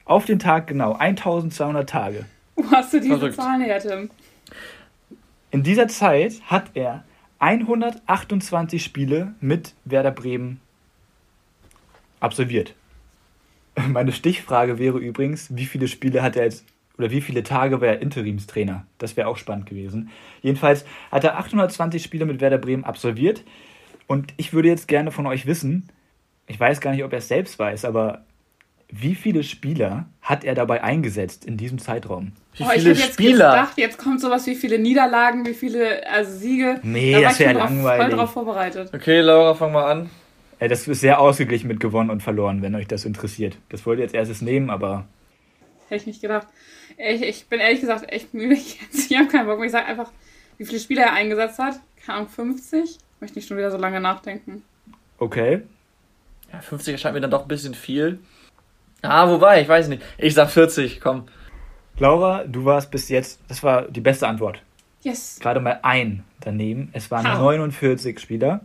[0.03, 2.25] Auf den Tag genau, 1200 Tage.
[2.55, 3.35] Wo hast du diese Verrückt.
[3.35, 4.09] Zahlen her, Tim?
[5.51, 7.05] In dieser Zeit hat er
[7.39, 10.59] 128 Spiele mit Werder Bremen
[12.19, 12.73] absolviert.
[13.87, 16.65] Meine Stichfrage wäre übrigens, wie viele Spiele hat er jetzt
[16.97, 18.87] oder wie viele Tage war er Interimstrainer?
[18.97, 20.09] Das wäre auch spannend gewesen.
[20.41, 23.43] Jedenfalls hat er 820 Spiele mit Werder Bremen absolviert
[24.07, 25.89] und ich würde jetzt gerne von euch wissen,
[26.47, 28.25] ich weiß gar nicht, ob er es selbst weiß, aber
[28.89, 32.31] wie viele Spieler hat er dabei eingesetzt in diesem Zeitraum?
[32.55, 33.51] Wie Oh, ich viele hätte jetzt Spieler?
[33.51, 36.79] gedacht, jetzt kommt sowas wie viele Niederlagen, wie viele also Siege.
[36.83, 38.05] Nee, da das ich wäre langweilig.
[38.07, 38.91] voll drauf vorbereitet.
[38.93, 40.09] Okay, Laura, fang mal an.
[40.59, 43.57] Äh, Das ist sehr ausgeglichen mit gewonnen und verloren, wenn euch das interessiert.
[43.69, 45.05] Das wollte ich jetzt erstes nehmen, aber
[45.89, 46.47] Hätte ich nicht gedacht.
[46.97, 49.11] Ich, ich bin ehrlich gesagt echt müde jetzt.
[49.11, 49.67] Ich habe keinen Bock mehr.
[49.67, 50.11] Ich sage einfach,
[50.57, 51.79] wie viele Spieler er eingesetzt hat.
[52.05, 52.83] Keine Ahnung, 50?
[52.83, 54.63] Ich möchte nicht schon wieder so lange nachdenken.
[55.17, 55.61] okay.
[56.53, 58.19] Ja, 50 erscheint mir dann doch ein bisschen viel.
[59.01, 60.01] Ah, wobei, ich weiß nicht.
[60.17, 61.27] Ich sag 40, komm.
[61.99, 64.61] Laura, du warst bis jetzt, das war die beste Antwort.
[65.01, 65.39] Yes.
[65.41, 66.89] Gerade mal ein daneben.
[66.93, 67.37] Es waren Ha.
[67.39, 68.61] 49 Spieler.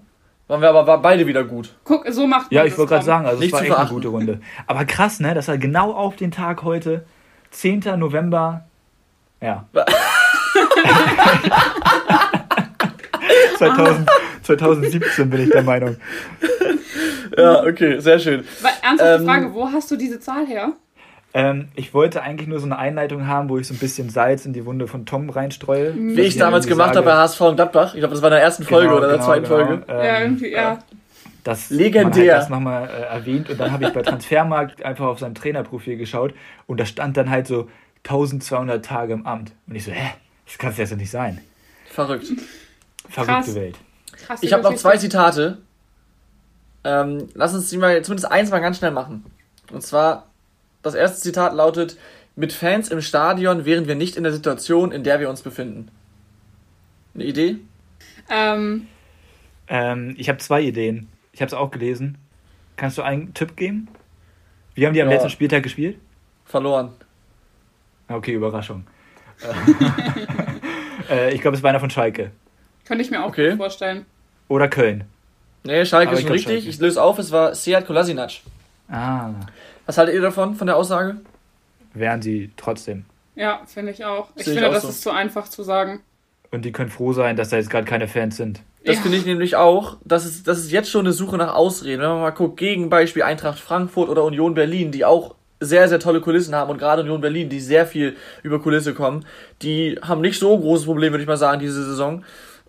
[0.49, 1.75] Waren wir aber beide wieder gut.
[1.85, 3.75] Guck, so macht man Ja, ich das, wollte gerade sagen, also es Nicht war echt
[3.75, 4.41] eine gute Runde.
[4.67, 5.35] Aber krass, ne?
[5.35, 7.05] Das war genau auf den Tag heute,
[7.51, 7.81] 10.
[7.99, 8.65] November.
[9.41, 9.67] Ja.
[13.59, 14.09] 2000,
[14.43, 15.97] 2017 bin ich der Meinung.
[17.37, 18.45] Ja, okay, sehr schön.
[18.61, 20.73] Aber ernsthafte Ähm, Frage, wo hast du diese Zahl her?
[21.35, 24.45] Ähm, ich wollte eigentlich nur so eine Einleitung haben, wo ich so ein bisschen Salz
[24.45, 25.95] in die Wunde von Tom reinstreue.
[25.97, 27.95] Wie ich damals gemacht habe bei HSV und Gladbach.
[27.95, 29.57] Ich glaube, das war in der ersten Folge Genau, oder der genau, zweiten genau.
[29.57, 29.85] Folge.
[29.89, 30.79] Ähm, ja, irgendwie, ja.
[31.43, 32.25] das, Legendär.
[32.25, 35.35] Man hat das nochmal äh, erwähnt und dann habe ich bei Transfermarkt einfach auf seinem
[35.35, 36.35] Trainerprofil geschaut
[36.67, 37.69] und da stand dann halt so
[38.05, 39.53] 1200 Tage im Amt.
[39.67, 40.11] Und ich so, hä?
[40.45, 41.41] Das kann es ja so nicht sein.
[41.91, 42.27] Verrückt.
[43.09, 43.55] Verrückte Krass.
[43.55, 43.77] Welt.
[44.27, 45.59] Krass, Ich habe noch zwei Zitate.
[46.85, 49.25] Ähm, lass uns die mal, zumindest eins mal ganz schnell machen.
[49.71, 50.27] Und zwar,
[50.83, 51.97] das erste Zitat lautet,
[52.35, 55.89] mit Fans im Stadion wären wir nicht in der Situation, in der wir uns befinden.
[57.15, 57.57] Eine Idee?
[58.31, 58.87] Ähm,
[59.69, 61.09] Ähm, ich habe zwei Ideen.
[61.33, 62.19] Ich habe es auch gelesen.
[62.77, 63.89] Kannst du einen Tipp geben?
[64.75, 65.15] Wie haben die am Ja.
[65.15, 65.99] letzten Spieltag gespielt?
[66.47, 66.91] Verloren.
[68.09, 68.85] Okay, Überraschung.
[71.11, 72.31] äh, ich glaube, es war einer von Schalke.
[72.87, 73.57] könnte ich mir auch Okay.
[73.57, 74.05] vorstellen.
[74.49, 75.05] Oder Köln.
[75.65, 76.55] Nee, Schalke ist schon richtig.
[76.55, 76.69] Schalke.
[76.69, 78.31] Ich löse auf, es war Seat Kolasinac.
[78.89, 79.31] Ah,
[79.87, 81.17] Was haltet ihr davon, von der Aussage?
[81.95, 83.05] wären sie trotzdem.
[83.35, 84.29] Ja, finde ich auch.
[84.37, 84.89] Ich Sehe ich finde, auch das so.
[84.89, 86.01] ist zu einfach zu sagen.
[86.51, 88.63] Und die können froh sein, dass da jetzt gerade keine Fans sind.
[88.85, 89.03] Das Ja.
[89.03, 89.97] finde ich nämlich auch.
[90.05, 92.01] Das ist, das ist jetzt schon eine Suche nach Ausreden.
[92.03, 96.01] Wenn man mal guckt, gegen Beispiel Eintracht Frankfurt oder Union Berlin, die auch sehr, sehr
[96.01, 99.25] tolle Kulissen haben und gerade Union Berlin, die sehr viel über Kulisse kommen,
[99.63, 102.25] die haben nicht so großes Problem, würde ich mal sagen, diese Saison.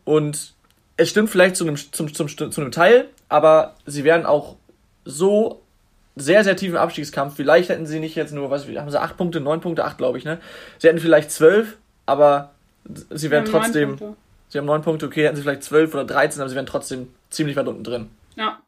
[0.05, 0.53] Und
[0.97, 4.57] es stimmt vielleicht zu einem, zum, zum, zu einem Teil, aber sie werden auch
[5.05, 5.61] so
[6.15, 7.35] sehr, sehr tief im Abstiegskampf.
[7.35, 10.17] Vielleicht hätten sie nicht jetzt nur, was haben sie, acht Punkte, neun Punkte, acht, glaube
[10.17, 10.39] ich, ne?
[10.77, 12.51] Sie hätten vielleicht zwölf, aber
[13.09, 14.15] sie neun trotzdem.
[14.53, 17.11] Sie haben 9 Punkte, okay, hätten sie vielleicht 12 oder 13, aber sie wären trotzdem
[17.31, 18.11] ziemlich weit unten drin.
[18.35, 18.61] Ja,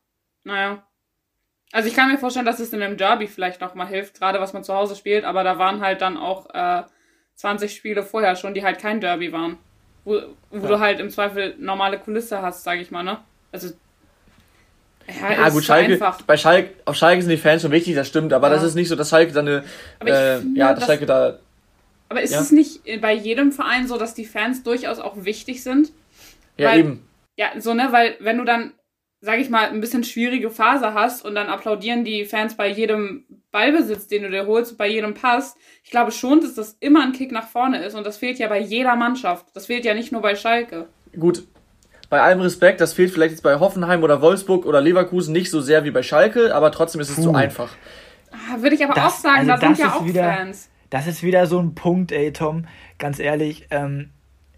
[0.43, 0.83] naja.
[1.71, 4.39] Also ich kann mir vorstellen, dass es in einem Derby vielleicht noch mal hilft, gerade
[4.39, 6.81] was man zu Hause spielt, aber da waren halt dann auch äh,
[7.35, 9.59] 20 Spiele vorher schon, die halt kein Derby waren.
[10.05, 10.67] Wo, wo Ja.
[10.67, 13.17] du halt im Zweifel normale Kulisse hast, sage ich mal, ne?
[13.51, 13.69] Also
[15.07, 16.21] ja, Ja, ist gut, Schalke, einfach.
[16.23, 18.53] bei Schalke, auf Schalke sind die Fans schon wichtig, das stimmt, aber Ja.
[18.55, 19.63] das ist nicht so, dass Schalke dann eine,
[19.99, 21.39] Aber ich äh, finde, ja, dass- Schalke da,
[22.09, 22.39] Aber ist ja.
[22.41, 25.91] es nicht bei jedem Verein so, dass die Fans durchaus auch wichtig sind?
[26.57, 28.71] ja Weil- eben, Ja, so, ne, weil wenn du dann,
[29.25, 33.25] sag ich mal, ein bisschen schwierige Phase hast und dann applaudieren die Fans bei jedem
[33.51, 37.11] Ballbesitz, den du dir holst, bei jedem Pass, ich glaube schon, dass das immer ein
[37.13, 39.47] Kick nach vorne ist und das fehlt ja bei jeder Mannschaft.
[39.53, 40.87] Das fehlt ja nicht nur bei Schalke.
[41.19, 41.43] gut,
[42.09, 45.59] bei allem Respekt, das fehlt vielleicht jetzt bei Hoffenheim oder Wolfsburg oder Leverkusen nicht so
[45.59, 47.37] sehr wie bei Schalke, aber trotzdem ist es zu Puh.
[47.37, 47.69] einfach.
[48.31, 50.69] Ah, Würde ich aber Das- auch sagen, also da sind ja ist auch wieder- Fans.
[50.91, 52.67] Das ist wieder so ein Punkt, ey, Tom.
[52.99, 54.11] Ganz ehrlich, ähm,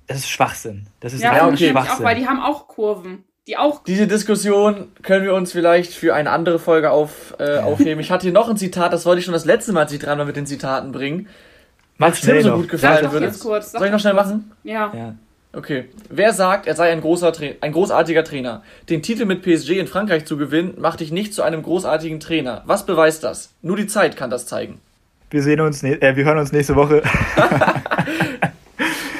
[0.08, 0.88] das ist Schwachsinn.
[1.00, 1.54] Das ist Ja, okay.
[1.54, 2.06] ich nämlich auch, Schwachsinn.
[2.06, 3.24] weil die haben auch Kurven.
[3.48, 3.84] Die auch.
[3.86, 8.00] Diese Diskussion können wir uns vielleicht für eine andere Folge auf, äh, aufheben.
[8.02, 10.00] Ich hatte hier noch ein Zitat, das wollte ich schon das letzte Mal, als ich
[10.00, 11.28] dran war, mit den Zitaten bringen.
[11.98, 12.56] Mach Was Tim so noch.
[12.58, 13.32] gut Sag gefallen doch würde.
[13.40, 13.72] kurz.
[13.72, 14.26] Sag Soll ich noch schnell kurz.
[14.28, 14.52] machen?
[14.64, 14.92] Ja.
[14.94, 15.16] Ja.
[15.54, 15.86] Okay.
[16.10, 18.64] Wer sagt, er sei ein, großer Tra ein großartiger Trainer?
[18.90, 22.64] Den Titel mit PSG in Frankreich zu gewinnen, macht dich nicht zu einem großartigen Trainer.
[22.66, 23.54] Was beweist das?
[23.62, 24.80] Nur die Zeit kann das zeigen.
[25.30, 27.02] Wir sehen uns, äh, wir hören uns nächste Woche.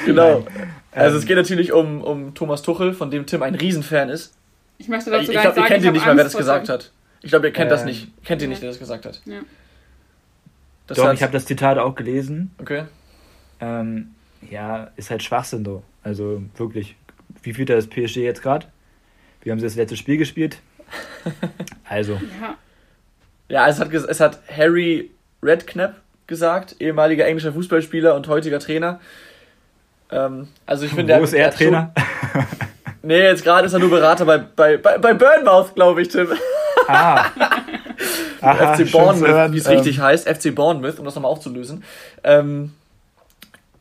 [0.04, 0.44] Genau.
[0.56, 0.68] Nein.
[0.92, 4.34] Also Ähm, es geht natürlich um, um Thomas Tuchel, von dem Tim ein Riesenfan ist.
[4.78, 6.16] Ich möchte Ich, dazu ich gar glaube, ihr nicht sagen, kennt ich ihn nicht mal,
[6.16, 6.92] wer das gesagt hat.
[7.20, 8.24] Ich glaube, ihr kennt das Ähm, nicht.
[8.24, 8.48] Kennt ihn ja.
[8.50, 9.20] nicht, der das gesagt hat.
[9.24, 9.40] Ja.
[10.86, 12.52] Das Doch, ich habe das Zitat auch gelesen.
[12.58, 12.84] Okay.
[13.60, 14.14] Ähm,
[14.50, 15.82] ja, ist halt Schwachsinn so.
[16.02, 16.96] Also wirklich.
[17.42, 18.66] Wie führt das PSG jetzt gerade?
[19.42, 20.58] Wie haben sie das letzte Spiel gespielt?
[21.84, 22.56] Also, Ja.
[23.50, 25.10] Ja, es hat, es hat Harry
[25.42, 29.00] Redknapp gesagt, ehemaliger englischer Fußballspieler und heutiger Trainer.
[30.10, 31.92] Ähm, also ich finde, wo ist er Trainer?
[32.32, 32.44] Schon,
[33.02, 36.28] nee, jetzt gerade ist er nur Berater bei, bei, bei, bei Burnmouth, glaube ich, Tim.
[36.86, 37.26] Ah.
[38.40, 40.28] Aha, FC Bournemouth, wie es Ähm, richtig heißt.
[40.28, 41.82] FC Bournemouth, um das nochmal aufzulösen.
[42.22, 42.74] Ähm,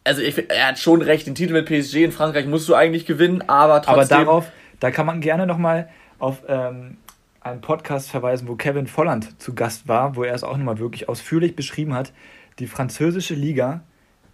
[0.03, 3.05] also ich, er hat schon recht, den Titel mit PSG in Frankreich musst du eigentlich
[3.05, 4.17] gewinnen, aber trotzdem...
[4.17, 6.97] Aber darauf, da kann man gerne nochmal auf ähm,
[7.41, 11.09] einen Podcast verweisen, wo Kevin Volland zu Gast war, wo er es auch nochmal wirklich
[11.09, 12.13] ausführlich beschrieben hat.
[12.59, 13.81] Die französische Liga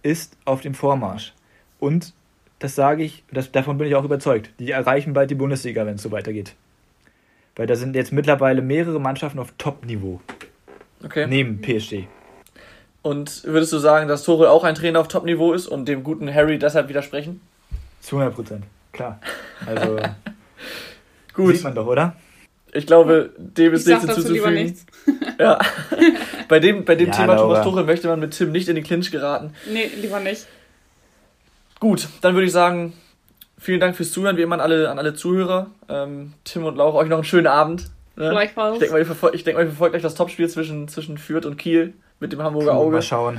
[0.02, 1.34] ist auf dem Vormarsch.
[1.78, 2.12] Und
[2.58, 4.50] das sage ich, das, davon bin ich auch überzeugt.
[4.58, 6.54] Die erreichen bald die Bundesliga, wenn es so weitergeht.
[7.56, 10.20] Weil da sind jetzt mittlerweile mehrere Mannschaften auf Top-Niveau.
[11.04, 11.26] okay.
[11.28, 12.04] Neben PSG.
[13.02, 16.32] Und würdest du sagen, dass Tuchel auch ein Trainer auf Top-Niveau ist und dem guten
[16.32, 17.40] Harry deshalb widersprechen?
[18.00, 18.64] Zu 100 Prozent.
[18.92, 19.20] Klar.
[19.66, 19.98] Also,
[21.34, 21.54] Gut.
[21.54, 22.16] sieht man doch, oder?
[22.72, 24.54] Ich glaube, dem ist nichts dazu lieber hinzuzufügen.
[24.64, 24.86] nichts.
[25.38, 25.58] Ja.
[26.48, 27.42] bei dem, bei dem Ja, Thema Laura.
[27.60, 29.52] Thomas Tuchel möchte man mit Tim nicht in den Clinch geraten.
[29.70, 30.46] Nee, lieber nicht.
[31.84, 32.94] Gut, dann würde ich sagen,
[33.58, 35.66] vielen Dank fürs Zuhören, wie immer an alle, an alle Zuhörer.
[35.90, 37.90] Ähm, Tim und Laura, euch noch einen schönen Abend.
[38.16, 38.30] Ne?
[38.30, 38.76] Gleichfalls.
[38.76, 41.18] Ich denke mal, ihr verfolgt, ich denk mal, ihr verfolgt gleich das Topspiel zwischen, zwischen
[41.18, 42.94] Fürth und Kiel mit dem Hamburger Auge.
[42.94, 43.38] Mal schauen.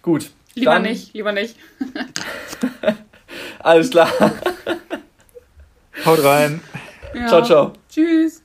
[0.00, 0.30] Gut.
[0.54, 1.56] Lieber dann, nicht, lieber nicht.
[3.58, 4.08] Alles klar.
[6.06, 6.62] Haut rein.
[7.12, 7.26] Ja.
[7.26, 7.72] Ciao, ciao.
[7.90, 8.42] Tschüss.